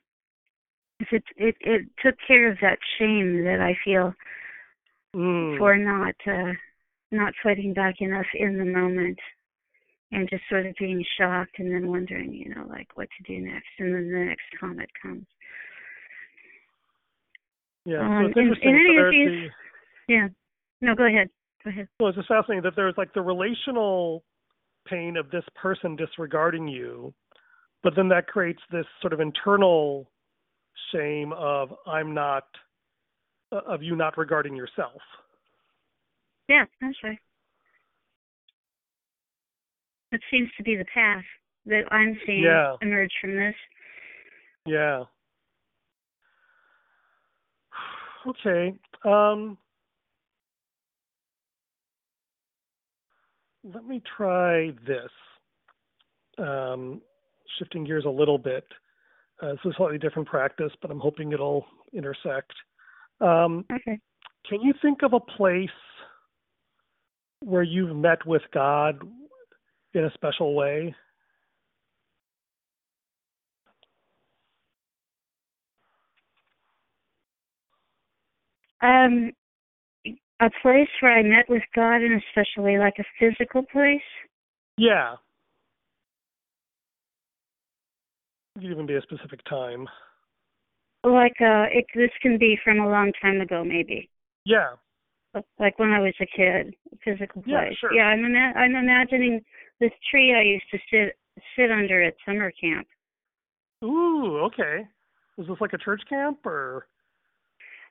[1.01, 4.15] If it it it took care of that shame that I feel
[5.15, 5.59] Mm.
[5.59, 6.53] for not uh
[7.13, 9.19] not fighting back enough in the moment
[10.15, 13.41] and just sort of being shocked and then wondering, you know, like what to do
[13.45, 15.27] next and then the next comment comes.
[17.85, 18.69] Yeah, so Um, it's in- interesting.
[18.71, 19.51] in any of these-
[20.09, 20.29] the, Yeah.
[20.81, 21.31] No, go ahead.
[21.65, 21.89] Go ahead.
[21.99, 24.25] Well, it's just fascinating that there's like the relational
[24.85, 27.15] pain of this person disregarding you,
[27.83, 30.11] but then that creates this sort of internal
[30.93, 32.47] shame of I'm not,
[33.53, 35.03] uh, of you not regarding yourself.
[36.49, 37.19] Yeah, that's right.
[40.15, 41.25] It seems to be the path
[41.67, 42.77] that I'm seeing Yeah.
[42.81, 43.55] emerge from this.
[44.67, 45.05] Yeah.
[48.27, 48.73] Okay.
[49.05, 49.59] Um,
[53.63, 55.11] let me try this.
[56.39, 57.03] Um,
[57.59, 58.65] shifting gears a little bit.
[59.43, 62.55] Uh, this is a slightly different practice, but I'm hoping it'll intersect.
[63.21, 64.01] Um, Okay.
[64.49, 65.69] can you think of a place
[67.41, 69.03] where you've met with God
[69.95, 70.95] in a special way?
[78.83, 79.33] Um,
[80.41, 84.01] a place where I met with God in a special way, like a physical place.
[84.77, 85.15] Yeah.
[88.57, 89.89] It could even be a specific time.
[91.03, 91.85] Like uh, it.
[91.95, 94.09] This can be from a long time ago, maybe.
[94.45, 94.71] Yeah.
[95.59, 97.55] Like when I was a kid, a physical place.
[97.55, 97.93] Yeah, sure.
[97.93, 99.43] Yeah, I'm ima- I'm imagining
[99.81, 101.17] this tree I used to sit
[101.57, 102.87] sit under at summer camp.
[103.83, 104.87] Ooh, okay.
[105.37, 106.87] Was this like a church camp or?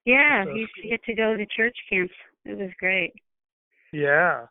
[0.05, 2.13] Yeah, we used to get to go to church camps.
[2.45, 3.13] It was great.
[3.93, 4.47] Yeah.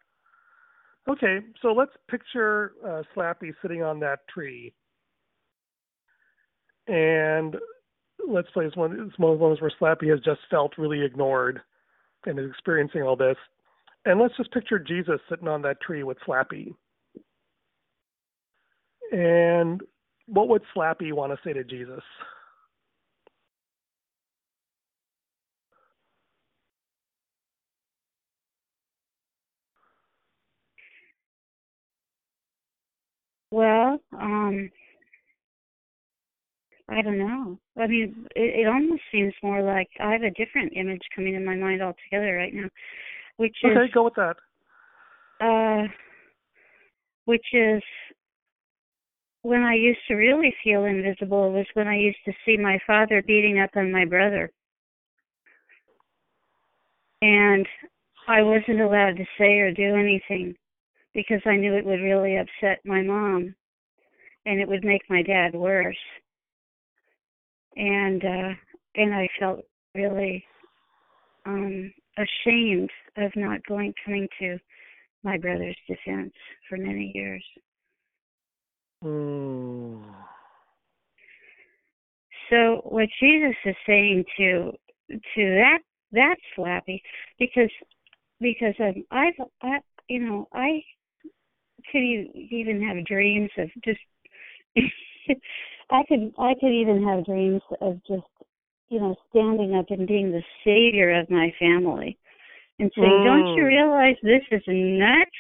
[1.09, 4.73] Okay, so let's picture uh, Slappy sitting on that tree,
[6.87, 7.57] and
[8.27, 9.09] let's play this one.
[9.09, 11.61] It's one of those where Slappy has just felt really ignored
[12.25, 13.37] and is experiencing all this.
[14.05, 16.73] And let's just picture Jesus sitting on that tree with Slappy.
[19.13, 19.83] And
[20.27, 22.03] what would Slappy want to say to Jesus?
[33.51, 34.71] Well, um,
[36.89, 37.59] I don't know.
[37.79, 41.45] I mean, it, it almost seems more like I have a different image coming in
[41.45, 42.69] my mind altogether right now,
[43.37, 44.37] which is Okay, go with that.
[45.41, 45.87] uh,
[47.27, 47.83] which is
[49.43, 53.23] when I used to really feel invisible was when I used to see my father
[53.27, 54.51] beating up on my brother.
[57.21, 57.67] And
[58.29, 60.55] I wasn't allowed to say or do anything
[61.13, 63.55] because I knew it would really upset my mom
[64.47, 65.97] and it would make my dad worse.
[67.77, 68.55] And uh
[68.95, 69.61] and I felt
[69.95, 70.45] really
[71.47, 74.59] um ashamed of not going coming to
[75.25, 76.33] my brother's defense
[76.69, 77.45] for many years.
[79.03, 80.03] Mm.
[82.51, 84.73] So what Jesus is saying to
[85.11, 85.79] to that
[86.13, 87.01] that slappy
[87.39, 87.71] because
[88.41, 90.83] because um, I've I you know I
[91.91, 94.01] could even have dreams of just
[95.91, 98.23] I could I could even have dreams of just
[98.89, 102.19] you know standing up and being the savior of my family
[102.79, 103.25] and saying, mm.
[103.25, 103.69] "Don't you mm.
[103.69, 105.31] realize this is nuts?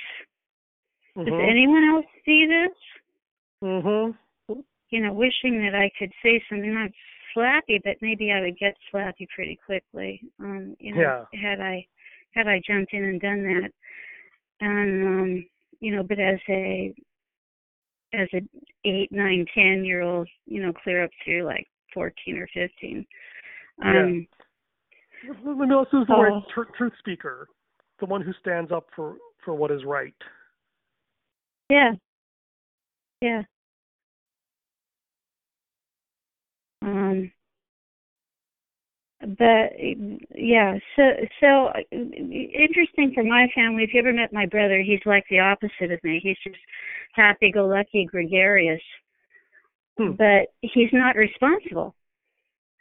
[1.16, 1.24] Mm-hmm.
[1.24, 2.76] Does anyone else see this?"
[3.62, 4.16] Mhm.
[4.90, 6.90] You know, wishing that I could say something not
[7.34, 10.20] slappy, but maybe I would get slappy pretty quickly.
[10.40, 11.00] Um, you know,
[11.32, 11.40] yeah.
[11.40, 11.86] had I
[12.34, 13.70] had I jumped in and done that.
[14.60, 15.46] And um,
[15.80, 16.94] you know, but as a
[18.12, 18.42] as a
[18.84, 23.06] eight, nine, ten year old, you know, clear up through like fourteen or fifteen.
[23.82, 24.26] Um
[25.24, 25.32] yeah.
[25.44, 27.46] Let me also use the uh, word tr- truth speaker,
[28.00, 30.14] the one who stands up for for what is right.
[31.70, 31.92] Yeah.
[33.20, 33.42] Yeah.
[36.82, 37.32] Um
[39.22, 39.72] but
[40.34, 41.02] yeah so
[41.40, 45.92] so interesting for my family if you ever met my brother he's like the opposite
[45.92, 46.58] of me he's just
[47.12, 48.80] happy go lucky gregarious
[49.96, 50.12] hmm.
[50.12, 51.94] but he's not responsible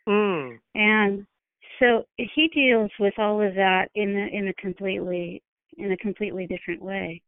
[0.08, 0.58] mm.
[0.74, 1.26] and
[1.80, 5.44] so he deals with all of that in a in a completely
[5.78, 7.22] in a completely different way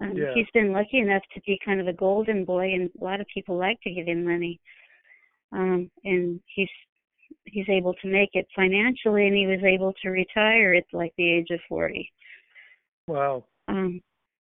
[0.00, 0.32] um, yeah.
[0.32, 3.26] he's been lucky enough to be kind of a golden boy and a lot of
[3.34, 4.60] people like to give him money
[5.52, 6.68] um and he's
[7.44, 11.30] he's able to make it financially and he was able to retire at like the
[11.30, 12.10] age of 40
[13.06, 14.00] wow um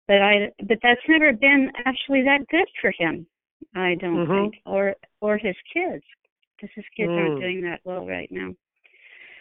[0.08, 3.26] but i but that's never been actually that good for him
[3.76, 4.44] i don't mm-hmm.
[4.44, 6.04] think or or his kids
[6.56, 7.18] because his kids mm.
[7.18, 8.52] aren't doing that well right now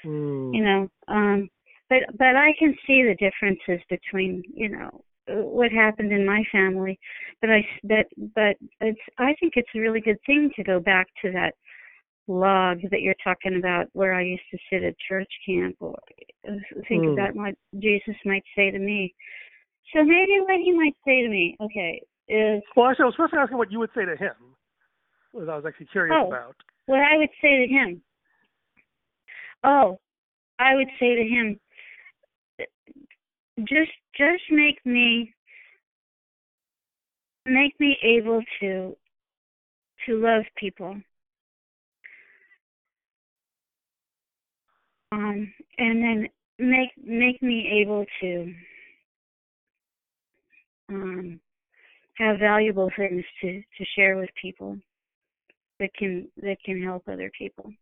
[0.05, 0.55] mm.
[0.55, 1.49] you know um
[1.89, 6.99] but but i can see the differences between you know what happened in my family
[7.41, 11.07] but i but but it's i think it's a really good thing to go back
[11.23, 11.55] to that
[12.27, 15.97] log that you're talking about where I used to sit at church camp or
[16.89, 17.13] think mm.
[17.13, 19.15] about what Jesus might say to me.
[19.95, 23.33] So maybe what he might say to me, okay, is Well actually I was supposed
[23.35, 24.35] to ask what you would say to him.
[25.33, 26.57] What I was actually curious oh, about.
[26.87, 28.03] What I would say to him.
[29.63, 29.99] Oh,
[30.59, 31.59] I would say to him
[33.61, 35.33] just just make me
[37.47, 38.97] make me able to
[40.07, 40.97] to love people
[45.13, 48.55] um, and then make make me able to
[50.91, 51.41] um,
[52.17, 54.77] have valuable things to to share with people
[55.81, 57.73] that can that can help other people.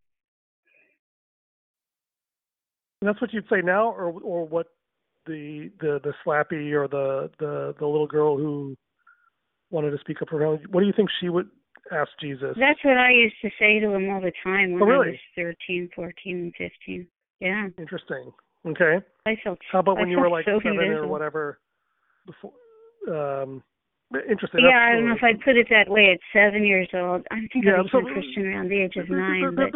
[3.00, 4.66] And that's what you'd say now, or or what
[5.26, 8.76] the the the slappy or the the the little girl who
[9.70, 10.56] wanted to speak up for her.
[10.70, 11.48] What do you think she would
[11.90, 12.56] ask Jesus?
[12.58, 15.08] That's what I used to say to him all the time when oh, really?
[15.08, 17.06] I was thirteen, fourteen, and fifteen.
[17.40, 17.68] Yeah.
[17.78, 18.32] Interesting.
[18.66, 18.98] Okay.
[19.26, 19.58] I felt.
[19.70, 21.04] How about when I you were like so seven invisible.
[21.04, 21.58] or whatever?
[22.26, 22.52] Before.
[23.08, 23.62] Um,
[24.28, 24.60] interesting.
[24.64, 26.12] Yeah, I know if I'd put it that way.
[26.12, 28.96] At seven years old, I think yeah, I so, became a Christian around the age
[28.96, 29.54] of nine.
[29.54, 29.72] But,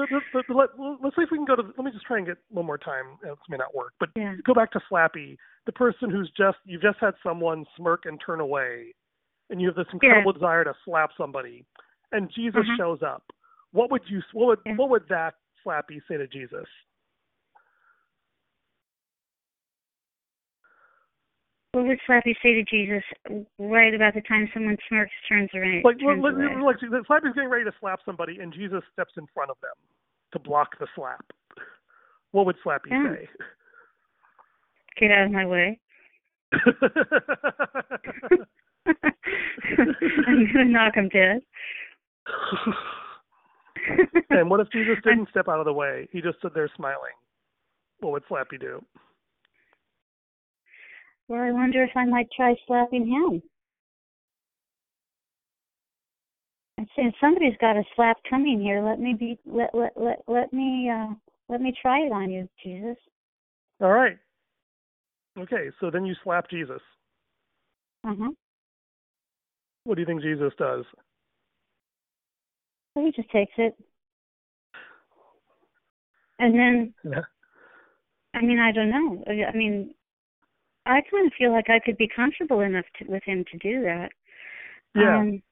[0.54, 0.70] let,
[1.02, 1.62] let's see if we can go to.
[1.62, 3.18] Let me just try and get one more time.
[3.22, 4.34] This may not work, but yeah.
[4.44, 8.40] go back to Slappy, the person who's just you've just had someone smirk and turn
[8.40, 8.94] away,
[9.50, 10.38] and you have this incredible yeah.
[10.38, 11.64] desire to slap somebody,
[12.12, 12.76] and Jesus uh-huh.
[12.78, 13.24] shows up.
[13.72, 14.22] What would you?
[14.32, 16.66] What would what would that Slappy say to Jesus?
[21.76, 23.04] What would Slappy say to Jesus
[23.58, 25.82] right about the time someone smirks, turns around?
[25.84, 26.56] Like, turns like, away?
[26.62, 29.74] like getting ready to slap somebody, and Jesus steps in front of them
[30.32, 31.22] to block the slap.
[32.30, 33.28] What would Slappy say?
[34.98, 35.78] Get out of my way.
[36.54, 36.64] I'm
[40.54, 41.42] gonna knock him dead.
[44.30, 46.08] and what if Jesus didn't step out of the way?
[46.10, 47.12] He just stood there smiling.
[48.00, 48.82] What would Slappy do?
[51.28, 53.42] Well, I wonder if I might try slapping him.
[56.78, 58.84] I'm saying somebody's got a slap coming here.
[58.84, 59.38] Let me be.
[59.46, 61.14] Let let let let me uh
[61.48, 62.96] let me try it on you, Jesus.
[63.80, 64.18] All right.
[65.38, 66.80] Okay, so then you slap Jesus.
[68.04, 68.30] Uh huh.
[69.84, 70.84] What do you think Jesus does?
[72.94, 73.76] Well, he just takes it,
[76.38, 76.94] and then.
[77.04, 77.20] Yeah.
[78.34, 79.24] I mean, I don't know.
[79.26, 79.94] I mean,
[80.86, 83.82] I kind of feel like I could be comfortable enough to, with him to do
[83.82, 84.10] that.
[84.94, 85.18] Yeah.
[85.18, 85.42] Um,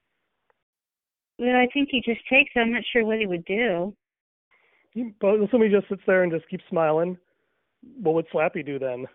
[1.37, 2.51] but I think he just takes.
[2.55, 3.93] I'm not sure what he would do.
[5.19, 7.17] But if somebody just sits there and just keeps smiling.
[8.01, 9.05] What would Slappy do then?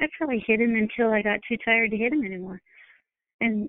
[0.00, 2.60] I'd probably hit him until I got too tired to hit him anymore.
[3.40, 3.68] And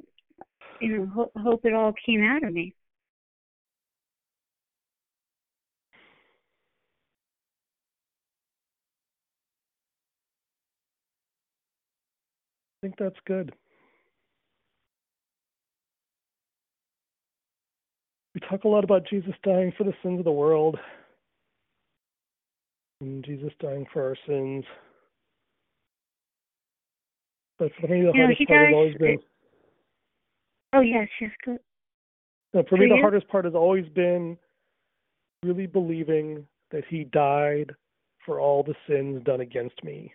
[0.79, 2.75] you know ho- hope it all came out of me.
[12.89, 13.53] Think that's good.
[18.33, 20.77] We talk a lot about Jesus dying for the sins of the world
[23.01, 24.63] and Jesus dying for our sins.
[27.57, 29.19] But for me, the You hardest he part has always been.
[30.73, 31.59] Oh yes, yes, good.
[32.53, 34.37] No, for For me, the hardest part has always been
[35.43, 37.73] really believing that he died
[38.25, 40.13] for all the sins done against me.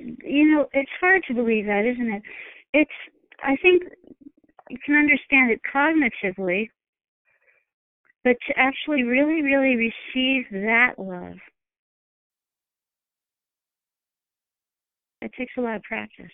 [0.00, 2.22] You know, it's hard to believe that, isn't it?
[2.72, 2.90] It's.
[3.42, 3.82] I think
[4.68, 6.68] you can understand it cognitively,
[8.24, 11.38] but to actually really, really receive that love,
[15.22, 16.30] it takes a lot of practice.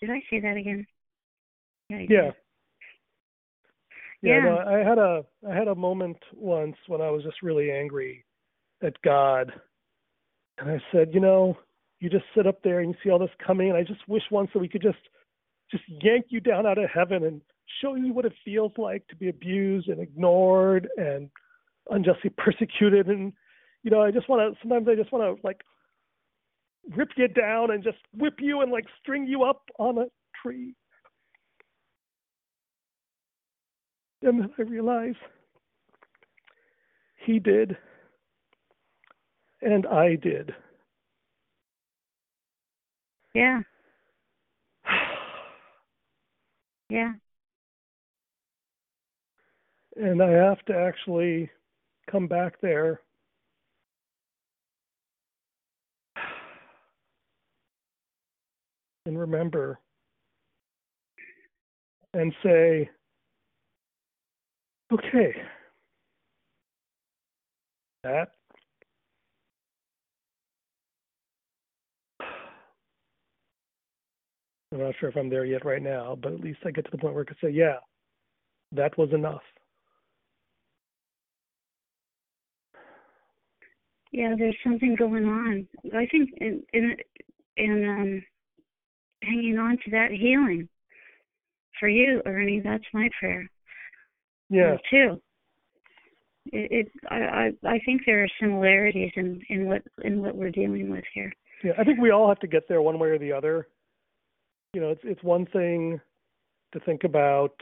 [0.00, 0.86] Did I say that again?
[1.88, 1.98] Yeah.
[2.08, 2.32] Yeah,
[4.22, 4.40] Yeah.
[4.40, 8.24] no, I had a I had a moment once when I was just really angry
[8.82, 9.52] at God,
[10.58, 11.56] and I said, you know,
[12.02, 14.24] you just sit up there and you see all this coming, and I just wish
[14.28, 14.98] once that we could just
[15.70, 17.40] just yank you down out of heaven and
[17.80, 21.30] show you what it feels like to be abused and ignored and
[21.90, 23.32] unjustly persecuted, and
[23.84, 25.60] you know, I just want to sometimes I just want to like
[26.96, 30.06] rip you down and just whip you and like string you up on a
[30.42, 30.74] tree.
[34.22, 35.14] And then I realize
[37.24, 37.76] he did,
[39.60, 40.52] and I did.
[43.34, 43.60] Yeah.
[46.88, 47.14] Yeah.
[49.96, 51.50] And I have to actually
[52.10, 53.00] come back there
[59.06, 59.78] and remember
[62.14, 62.90] and say,
[64.92, 65.34] okay,
[68.02, 68.32] that
[74.72, 76.90] I'm not sure if I'm there yet right now, but at least I get to
[76.90, 77.76] the point where I could say, yeah,
[78.72, 79.42] that was enough.
[84.12, 85.66] Yeah, there's something going on.
[85.94, 86.96] I think in in
[87.56, 88.22] in um
[89.22, 90.68] hanging on to that healing
[91.78, 92.60] for you, Ernie.
[92.60, 93.48] That's my prayer
[94.50, 94.72] Yeah.
[94.72, 95.22] um, too.
[96.46, 100.50] It, it I, I I think there are similarities in in what in what we're
[100.50, 101.32] dealing with here.
[101.62, 103.68] Yeah, I think we all have to get there one way or the other.
[104.74, 106.00] You know, it's it's one thing
[106.72, 107.54] to think about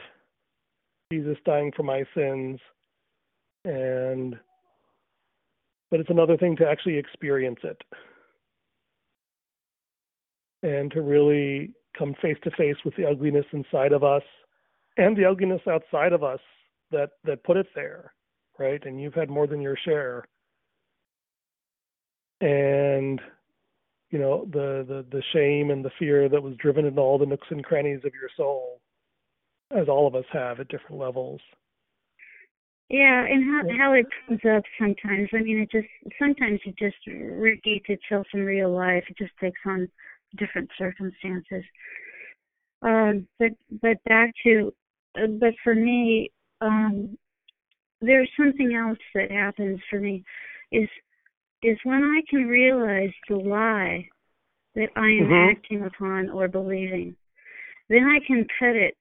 [1.11, 2.59] Jesus dying for my sins
[3.65, 4.35] and
[5.89, 7.81] but it's another thing to actually experience it.
[10.63, 14.23] And to really come face to face with the ugliness inside of us
[14.97, 16.39] and the ugliness outside of us
[16.91, 18.13] that that put it there,
[18.57, 18.83] right?
[18.85, 20.25] And you've had more than your share.
[22.39, 23.19] And
[24.11, 27.25] you know the the the shame and the fear that was driven into all the
[27.25, 28.81] nooks and crannies of your soul
[29.71, 31.41] as all of us have at different levels
[32.89, 33.77] Yeah, and how Yeah.
[33.77, 35.29] how it comes up sometimes.
[35.33, 35.87] I mean, it just
[36.19, 39.05] sometimes it just repeats itself in real life.
[39.09, 39.89] It just takes on
[40.37, 41.63] different circumstances.
[42.81, 43.51] Um, but
[43.81, 44.73] but back to,
[45.21, 46.31] uh, but for me,
[46.61, 47.17] um,
[48.01, 50.23] there's something else that happens for me,
[50.71, 50.89] is
[51.63, 54.07] is when I can realize the lie
[54.75, 55.51] that I am Mhm.
[55.51, 57.15] acting upon or believing,
[57.89, 58.95] then I can cut it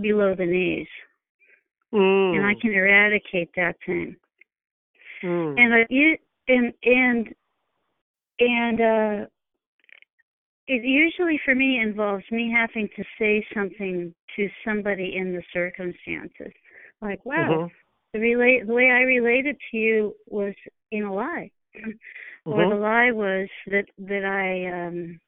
[0.00, 0.88] below the knees
[1.92, 2.36] mm.
[2.36, 4.16] and I can eradicate that thing.
[5.22, 5.58] Mm.
[5.58, 6.16] and I you
[6.48, 7.34] and and
[8.40, 9.26] and uh
[10.66, 16.52] it usually for me involves me having to say something to somebody in the circumstances
[17.00, 17.70] like wow Mhm.
[18.12, 20.54] the relate the way i related to you was
[20.90, 21.50] in a lie
[22.44, 22.80] or the Mhm.
[22.80, 25.20] lie was that that i um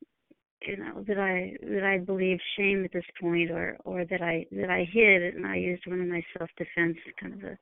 [0.67, 4.45] you know that i that i believed shame at this point or or that i
[4.53, 7.59] that i hid it and i used one of my self defense kind of a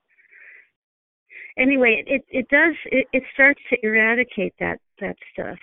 [1.59, 5.59] anyway it it does it, it starts to eradicate that that stuff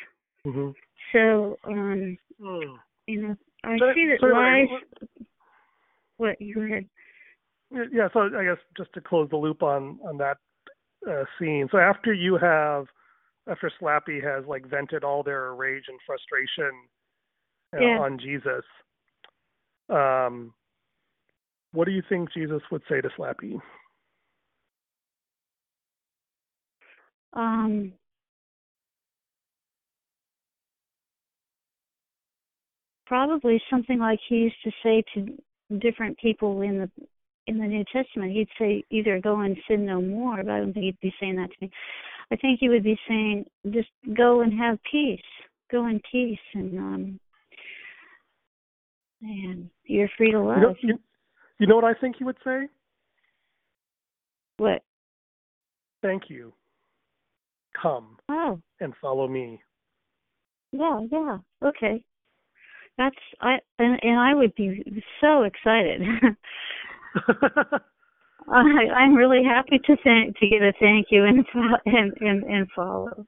[0.46, 0.74] Mhm.
[1.12, 2.80] so um Mm.
[3.08, 4.68] you know i So- see that so lies
[6.18, 6.86] what you go ahead
[7.92, 10.38] yeah so i guess just to close the loop on on that
[11.08, 12.88] uh, scene so after you have
[13.50, 16.72] after slappy has like vented all their rage and frustration
[17.76, 18.00] uh, Yeah.
[18.00, 18.64] on jesus
[19.90, 20.54] um
[21.72, 23.60] what do you think Jesus would say to Slappy?
[27.34, 27.94] Um,
[33.06, 36.90] probably something like he used to say to different people in the
[37.46, 38.32] in the New Testament.
[38.32, 41.36] He'd say either go and sin no more, but I don't think he'd be saying
[41.36, 41.72] that to me.
[42.32, 45.20] I think he would be saying just go and have peace.
[45.72, 47.20] Go in peace and um
[49.22, 50.58] and you're free to love.
[50.58, 51.00] You know, you,
[51.60, 52.70] you know what I think he would say?
[54.58, 54.84] What?
[56.02, 56.54] Thank you.
[57.82, 58.60] Come oh.
[58.80, 59.62] and follow me.
[60.72, 61.38] Yeah, yeah.
[61.64, 62.04] Okay.
[62.98, 64.84] That's I and and I would be
[65.22, 66.02] so excited.
[68.52, 71.46] I I'm really happy to thank to get a thank you and
[71.86, 73.26] and and, and follow.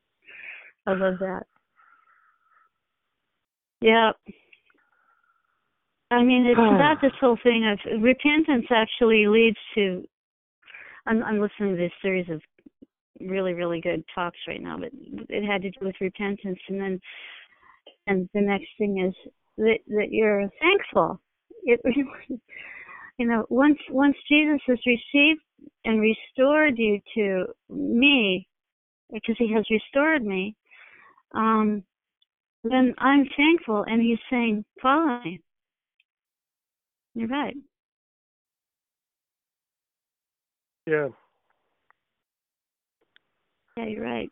[0.87, 1.43] I love that.
[3.81, 4.11] Yeah.
[6.11, 10.03] I mean, it's about this whole thing of repentance actually leads to.
[11.07, 12.41] I'm, I'm listening to this series of
[13.19, 14.89] really, really good talks right now, but
[15.29, 16.99] it had to do with repentance, and then,
[18.05, 21.19] and the next thing is that that you're thankful.
[21.63, 22.39] It really,
[23.21, 25.41] you know, once once Jesus has received
[25.85, 28.47] and restored you to me,
[29.13, 30.55] because He has restored me,
[31.35, 31.83] um,
[32.63, 35.39] then I'm thankful, and He's saying, "Follow me."
[37.13, 37.55] You're right.
[40.87, 41.09] Yeah.
[43.77, 44.31] Yeah, you're right.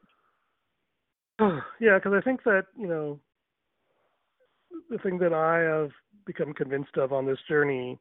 [1.79, 3.19] yeah, because I think that you know
[4.89, 5.91] the thing that I have
[6.25, 7.99] become convinced of on this journey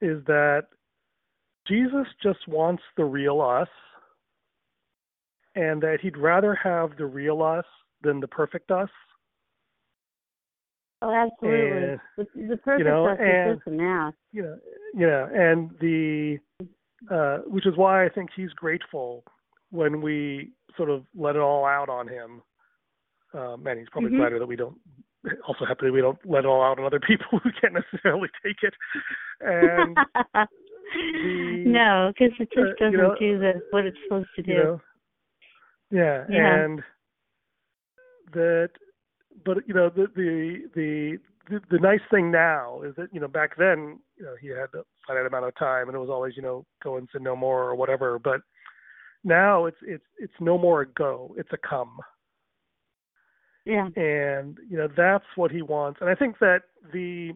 [0.00, 0.66] is that
[1.66, 3.68] Jesus just wants the real us,
[5.54, 7.64] and that he'd rather have the real us
[8.02, 8.90] than the perfect us.
[11.00, 11.78] Oh, absolutely.
[11.78, 14.16] And, the, the perfect you know, us and, is just a mask.
[14.32, 14.58] You know,
[14.94, 16.38] yeah, and the
[17.10, 19.24] uh, which is why I think he's grateful
[19.70, 22.42] when we sort of let it all out on him.
[23.34, 24.20] Um, and he's probably mm-hmm.
[24.20, 24.78] glad that we don't.
[25.46, 28.58] Also happy we don't let it all out on other people who can't necessarily take
[28.62, 28.74] it.
[29.40, 29.96] And
[30.34, 34.42] the, no, because it just doesn't uh, you know, do the what it's supposed to
[34.42, 34.52] do.
[34.52, 34.80] You know,
[35.90, 36.82] yeah, yeah, and
[38.32, 38.70] that
[39.44, 41.18] but you know the the the
[41.50, 44.68] the, the nice thing now is that you know back then you know he had
[44.74, 47.36] a finite amount of time and it was always you know go and say no
[47.36, 48.40] more or whatever but
[49.24, 51.98] now it's it's it's no more a go it's a come
[53.64, 53.88] yeah.
[53.96, 56.00] And you know that's what he wants.
[56.00, 56.62] And i think that
[56.92, 57.32] the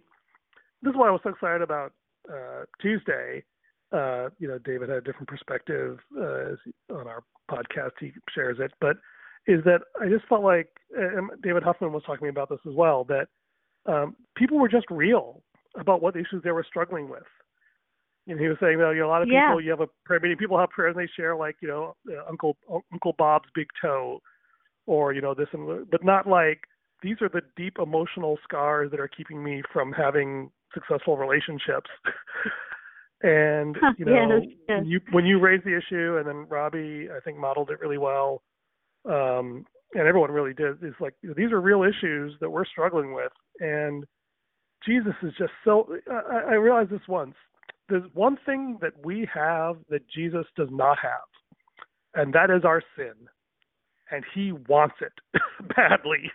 [0.83, 1.93] this is why i was so excited about
[2.29, 3.45] uh tuesday.
[3.93, 6.55] Uh you know david had a different perspective uh
[6.95, 7.93] on our podcast.
[8.01, 8.73] He shares it.
[8.81, 8.97] But
[9.47, 10.69] is that I just felt like,
[11.43, 13.29] David Huffman was talking about this as well, that
[13.87, 15.43] um, people were just real
[15.79, 17.25] about what issues they were struggling with.
[18.27, 19.49] And he was saying that you know, a lot of yeah.
[19.49, 21.97] people, you have a prayer meeting, people have prayers and they share like, you know,
[22.11, 22.57] uh, Uncle
[22.93, 24.21] Uncle Bob's big toe,
[24.89, 26.61] or you know this and but not like
[27.03, 31.89] these are the deep emotional scars that are keeping me from having successful relationships.
[33.23, 37.39] and you know, yeah, you when you raise the issue, and then Robbie I think
[37.39, 38.43] modeled it really well
[39.09, 39.65] um,
[39.95, 40.83] and everyone really did.
[40.83, 44.05] Is like these are real issues that we're struggling with, and
[44.87, 45.89] Jesus is just so.
[46.11, 47.35] I, I realized this once.
[47.89, 51.29] There's one thing that we have that Jesus does not have,
[52.15, 53.15] and that is our sin.
[54.11, 55.13] And he wants it
[55.77, 56.31] badly.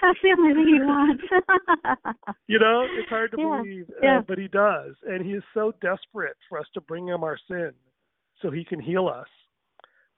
[0.00, 1.24] That's the only thing he wants.
[2.46, 3.60] you know, it's hard to yeah.
[3.62, 4.18] believe, uh, yeah.
[4.18, 7.38] Uh, but he does, and he is so desperate for us to bring him our
[7.48, 7.72] sin,
[8.40, 9.26] so he can heal us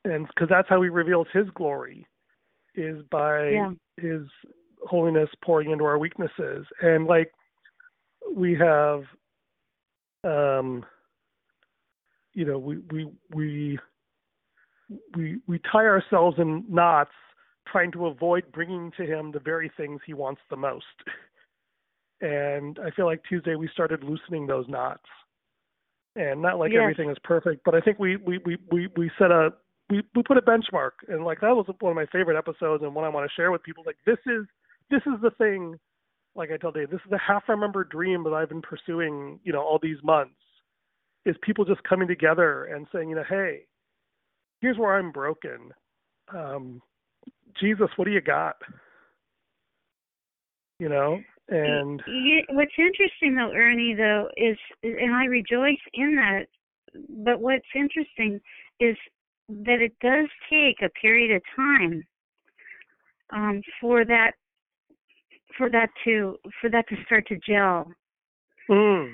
[0.05, 2.07] and because that's how he reveals his glory
[2.75, 3.71] is by yeah.
[3.97, 4.23] his
[4.83, 7.31] holiness pouring into our weaknesses and like
[8.35, 9.03] we have
[10.25, 10.85] um
[12.33, 13.79] you know we we we
[15.17, 17.11] we we tie ourselves in knots
[17.69, 20.85] trying to avoid bringing to him the very things he wants the most
[22.21, 25.05] and i feel like tuesday we started loosening those knots
[26.17, 26.81] and not like yes.
[26.83, 29.51] everything is perfect but i think we we we we, we set a
[29.91, 32.95] we we put a benchmark, and like that was one of my favorite episodes, and
[32.95, 33.83] one I want to share with people.
[33.85, 34.47] Like this is
[34.91, 35.79] this is the thing.
[36.37, 39.41] Like I tell Dave, this is the half remembered dream that I've been pursuing.
[39.43, 40.35] You know, all these months
[41.27, 43.67] is people just coming together and saying, you know, hey,
[44.61, 45.73] here's where I'm broken.
[46.35, 46.81] Um,
[47.61, 48.57] Jesus, what do you got?
[50.79, 52.01] You know, and
[52.51, 56.47] what's interesting though, Ernie, though, is and I rejoice in that.
[57.25, 58.41] But what's interesting
[58.79, 58.97] is
[59.49, 62.05] that it does take a period of time
[63.33, 64.33] um, for that
[65.59, 67.91] for that to for that to start to gel.
[68.69, 69.13] Mm.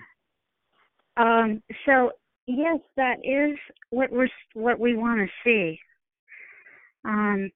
[1.16, 2.12] Um, so
[2.46, 3.58] yes, that is
[3.90, 5.78] what we're what we want to see.
[7.04, 7.50] Um,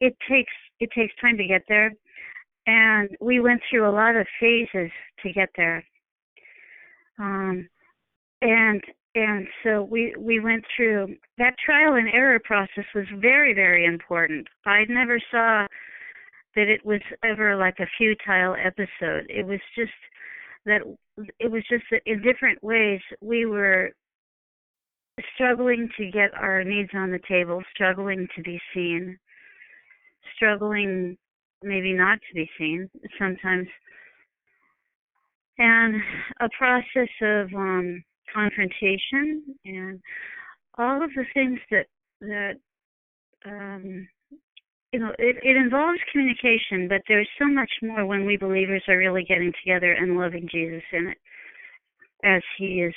[0.00, 1.92] it takes it takes time to get there,
[2.66, 4.90] and we went through a lot of phases
[5.22, 5.84] to get there.
[7.18, 7.68] Um,
[8.42, 8.82] and
[9.14, 14.46] and so we we went through that trial and error process was very very important.
[14.66, 15.66] I never saw
[16.54, 19.26] that it was ever like a futile episode.
[19.28, 19.92] It was just
[20.66, 20.82] that
[21.38, 23.92] it was just that in different ways we were
[25.34, 29.18] struggling to get our needs on the table, struggling to be seen,
[30.34, 31.16] struggling
[31.62, 32.88] maybe not to be seen
[33.18, 33.66] sometimes,
[35.58, 35.96] and
[36.40, 40.00] a process of um, confrontation and
[40.76, 41.86] all of the things that
[42.20, 42.54] that
[43.46, 44.06] um,
[44.92, 48.98] you know it, it involves communication, but there's so much more when we believers are
[48.98, 51.18] really getting together and loving Jesus in it,
[52.22, 52.94] as He is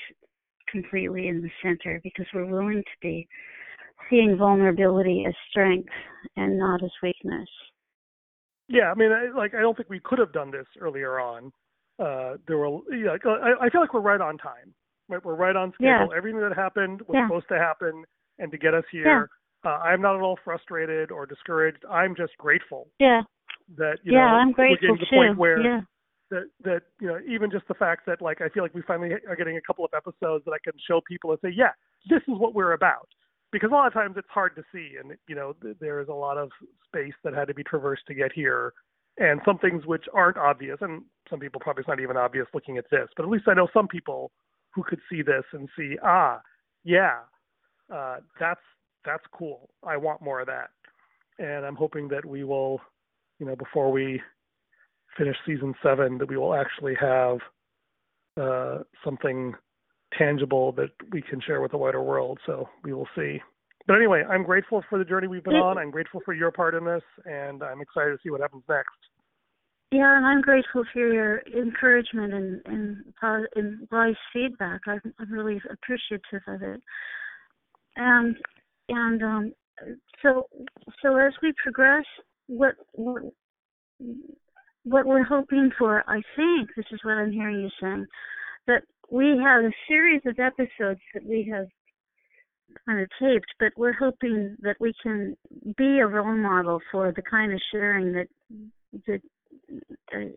[0.72, 3.28] completely in the center, because we're willing to be
[4.10, 5.90] seeing vulnerability as strength
[6.36, 7.50] and not as weakness.
[8.68, 11.52] Yeah, I mean, I, like I don't think we could have done this earlier on.
[12.00, 14.74] Uh, there were, yeah, I, I feel like we're right on time.
[15.10, 16.10] Right, we're right on schedule.
[16.12, 16.16] Yeah.
[16.16, 17.28] Everything that happened was Yeah.
[17.28, 18.06] supposed to happen,
[18.38, 19.28] and to get us here,
[19.66, 21.84] uh, I'm not at all frustrated or discouraged.
[21.90, 23.24] I'm just grateful Yeah,
[23.76, 25.16] that you yeah, know I'm we're getting to the too.
[25.16, 25.82] point where yeah,
[26.30, 29.12] that that you know even just the fact that like I feel like we finally
[29.28, 31.72] are getting a couple of episodes that I can show people and say, yeah,
[32.10, 33.08] this is what we're about.
[33.52, 36.08] Because a lot of times it's hard to see, and you know th- there is
[36.08, 36.50] a lot of
[36.86, 38.74] space that had to be traversed to get here,
[39.18, 42.78] and some things which aren't obvious, and some people probably it's not even obvious looking
[42.78, 44.32] at this, but at least I know some people
[44.72, 46.42] who could see this and see, ah,
[46.84, 47.20] yeah,
[47.94, 48.62] uh, that's
[49.04, 49.70] that's cool.
[49.84, 50.70] I want more of that,
[51.40, 52.80] and I'm hoping that we will,
[53.40, 54.22] you know, before we
[55.18, 57.38] finish season seven, that we will actually have
[58.40, 59.54] uh, something
[60.18, 62.40] tangible that we can share with the wider world.
[62.46, 63.40] So we will see.
[63.88, 65.78] But anyway, I'm grateful for the journey we've been on.
[65.78, 68.90] I'm grateful for your part in this, and I'm excited to see what happens next.
[69.92, 72.98] yeah, and I'm grateful for your encouragement and and,
[73.56, 74.82] and wise feedback.
[74.86, 76.82] I'm, I'm really appreciative of it.
[77.96, 78.36] And
[78.90, 79.54] and um,
[80.22, 80.48] so
[81.02, 82.06] so as we progress,
[82.46, 83.24] what what
[84.90, 88.06] what we're hoping for, I think, this is what I'm hearing you saying,
[88.68, 91.68] that we have a series of episodes that we have
[92.86, 95.36] kind of taped, but we're hoping that we can
[95.78, 98.28] be a role model for the kind of sharing that
[99.08, 99.22] that
[100.14, 100.30] uh,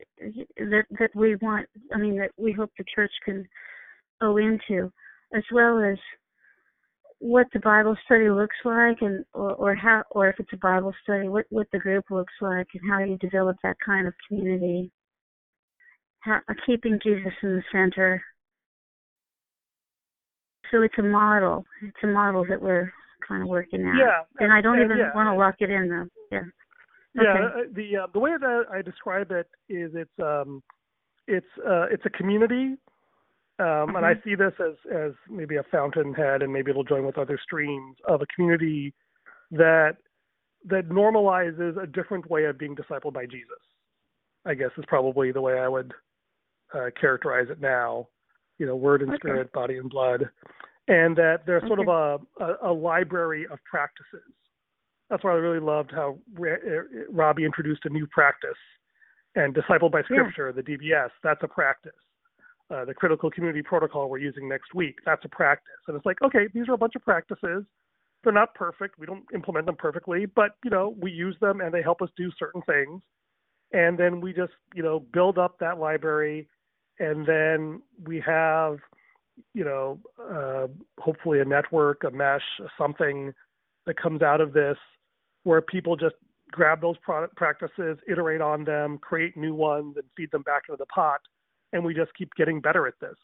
[0.57, 1.67] that that we want.
[1.95, 3.47] I mean, that we hope the church can
[4.21, 4.91] go into,
[5.35, 5.99] as well as
[7.23, 10.93] what the Bible study looks like, and or, or how, or if it's a Bible
[11.05, 14.91] study, what what the group looks like, and how you develop that kind of community.
[16.19, 18.21] How, keeping Jesus in the center.
[20.73, 21.65] So it's a model.
[21.83, 22.93] It's a model that we're
[23.27, 23.99] kind of working out.
[23.99, 25.15] Yeah, And I don't and even yeah.
[25.15, 26.07] want to lock it in though.
[26.33, 26.43] Yeah.
[27.15, 27.45] Yeah, Okay.
[27.45, 30.61] uh, the uh, the way that I describe it is it's um
[31.29, 32.75] it's uh it's a community
[33.59, 34.25] um and I Mhm.
[34.25, 38.23] see this as as maybe a fountainhead and maybe it'll join with other streams of
[38.23, 38.95] a community
[39.51, 39.97] that
[40.65, 43.59] that normalizes a different way of being discipled by Jesus.
[44.45, 45.93] I guess is probably the way I would
[46.75, 48.09] uh, characterize it now.
[48.59, 49.19] You know, word and Okay.
[49.19, 50.31] spirit, body and blood,
[50.89, 54.33] and that there's sort of a, a a library of practices
[55.13, 56.45] that's why I really loved how uh,
[57.11, 58.57] Robbie introduced a new practice.
[59.35, 60.05] And Discipled by Yeah.
[60.07, 61.93] Scripture, the DBS, that's a practice.
[62.73, 65.75] Uh, the Critical Community Protocol we're using next week, that's a practice.
[65.89, 67.65] And it's like, okay, these are a bunch of practices.
[68.25, 68.99] They're not perfect.
[68.99, 72.09] We don't implement them perfectly, but you know, we use them and they help us
[72.17, 73.03] do certain things.
[73.73, 76.47] And then we just, you know, build up that library,
[76.99, 78.79] and then we have,
[79.55, 80.67] you know, uh,
[80.99, 82.43] hopefully a network, a mesh,
[82.79, 83.33] something
[83.87, 84.77] that comes out of this
[85.45, 86.15] where people just
[86.51, 90.77] grab those product practices, iterate on them, create new ones, and feed them back into
[90.77, 91.21] the pot,
[91.73, 93.17] and we just keep getting better at this.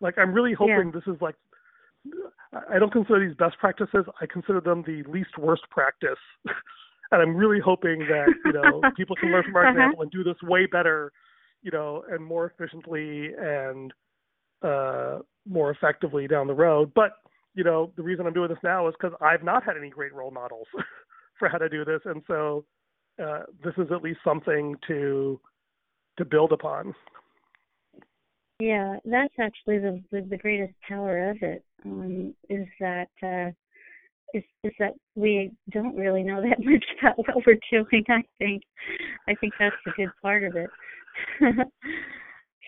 [0.00, 1.34] Like I'm really hoping this is like
[2.70, 4.04] I don't consider these best practices.
[4.20, 6.18] I consider them the least worst practice,
[7.12, 9.72] and I'm really hoping that you know people can learn from our Uh-huh.
[9.72, 11.12] example and do this way better,
[11.62, 13.92] you know, and more efficiently and
[14.62, 16.92] uh, more effectively down the road.
[16.94, 17.12] But
[17.54, 20.14] you know, the reason I'm doing this now is because I've not had any great
[20.14, 20.68] role models
[21.38, 22.64] for how to do this, and so
[23.22, 25.40] uh, this is at least something to
[26.18, 26.94] to build upon.
[28.60, 31.64] Yeah, that's actually the the, the greatest power of it.
[31.84, 33.50] Um, is that uh,
[34.34, 38.04] is is that we don't really know that much about what we're doing.
[38.08, 38.62] I think,
[39.28, 40.70] I think that's the good part of it.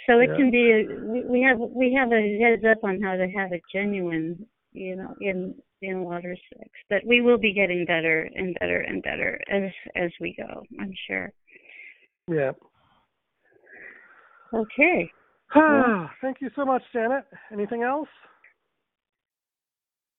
[0.07, 0.37] So it Yeah.
[0.37, 0.71] can be.
[0.73, 4.47] A, we- we have we have a heads up on how to have a genuine,
[4.73, 6.71] you know, in in water sex.
[6.89, 10.63] But we will be getting better and better and better as as we go.
[10.81, 11.33] I'm sure.
[12.29, 12.53] Yeah.
[14.55, 15.13] Okay.
[16.23, 17.25] Thank you so much, Janet.
[17.53, 18.09] Anything else?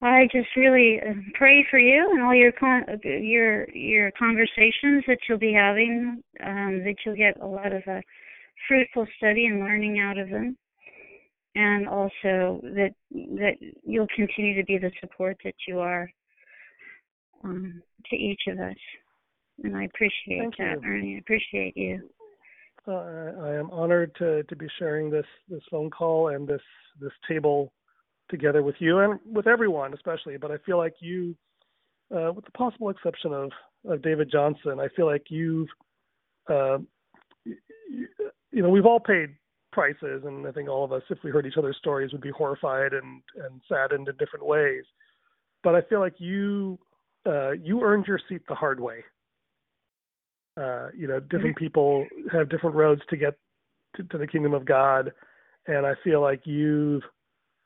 [0.01, 5.03] I just really uh, pray for you and all your con- uh, your your conversations
[5.07, 6.23] that you'll be having.
[6.43, 8.01] Um, that you'll get a lot of uh,
[8.67, 10.57] fruitful study and learning out of them,
[11.53, 16.09] and also that that you'll continue to be the support that you are
[17.43, 18.75] um, to each of us.
[19.63, 20.89] And I appreciate Thank that, you.
[20.89, 21.15] Ernie.
[21.15, 22.09] I appreciate you.
[22.87, 26.61] Uh, I am honored to to be sharing this this phone call and this
[26.99, 27.71] this table
[28.29, 30.37] together with you and with everyone, especially.
[30.37, 31.35] But I feel like you,
[32.15, 33.51] uh, with the possible exception of
[33.87, 35.67] of David Johnson, I feel like you've,
[36.49, 36.79] uh,
[37.45, 38.07] you,
[38.51, 39.35] you know, we've all paid
[39.71, 42.31] prices, and I think all of us, if we heard each other's stories, would be
[42.31, 44.83] horrified and and saddened in different ways.
[45.63, 46.79] But I feel like you
[47.27, 49.03] uh, you earned your seat the hard way.
[50.57, 53.35] Uh, you know, different people have different roads to get
[53.95, 55.11] to, to the kingdom of God,
[55.67, 57.03] and I feel like you've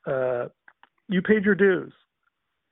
[0.06, 0.46] uh,
[1.08, 1.92] you paid your dues,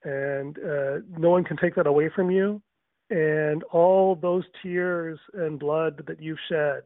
[0.03, 2.61] and uh, no one can take that away from you.
[3.09, 6.83] And all those tears and blood that you've shed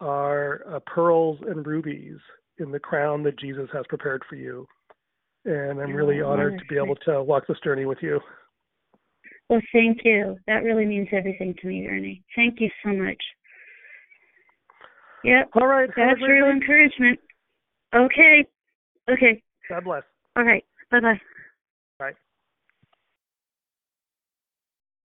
[0.00, 2.18] are uh, pearls and rubies
[2.58, 4.66] in the crown that Jesus has prepared for you.
[5.44, 8.20] And I'm really honored to be able to walk this journey with you.
[9.48, 10.38] Well, thank you.
[10.46, 12.22] That really means everything to me, Ernie.
[12.34, 13.22] Thank you so much.
[15.24, 15.50] Yep.
[15.54, 15.88] All right.
[15.96, 17.18] That's real encouragement.
[17.94, 18.44] Okay.
[19.08, 19.42] Okay.
[19.68, 20.02] God bless.
[20.36, 20.64] All right.
[20.90, 21.20] Bye bye.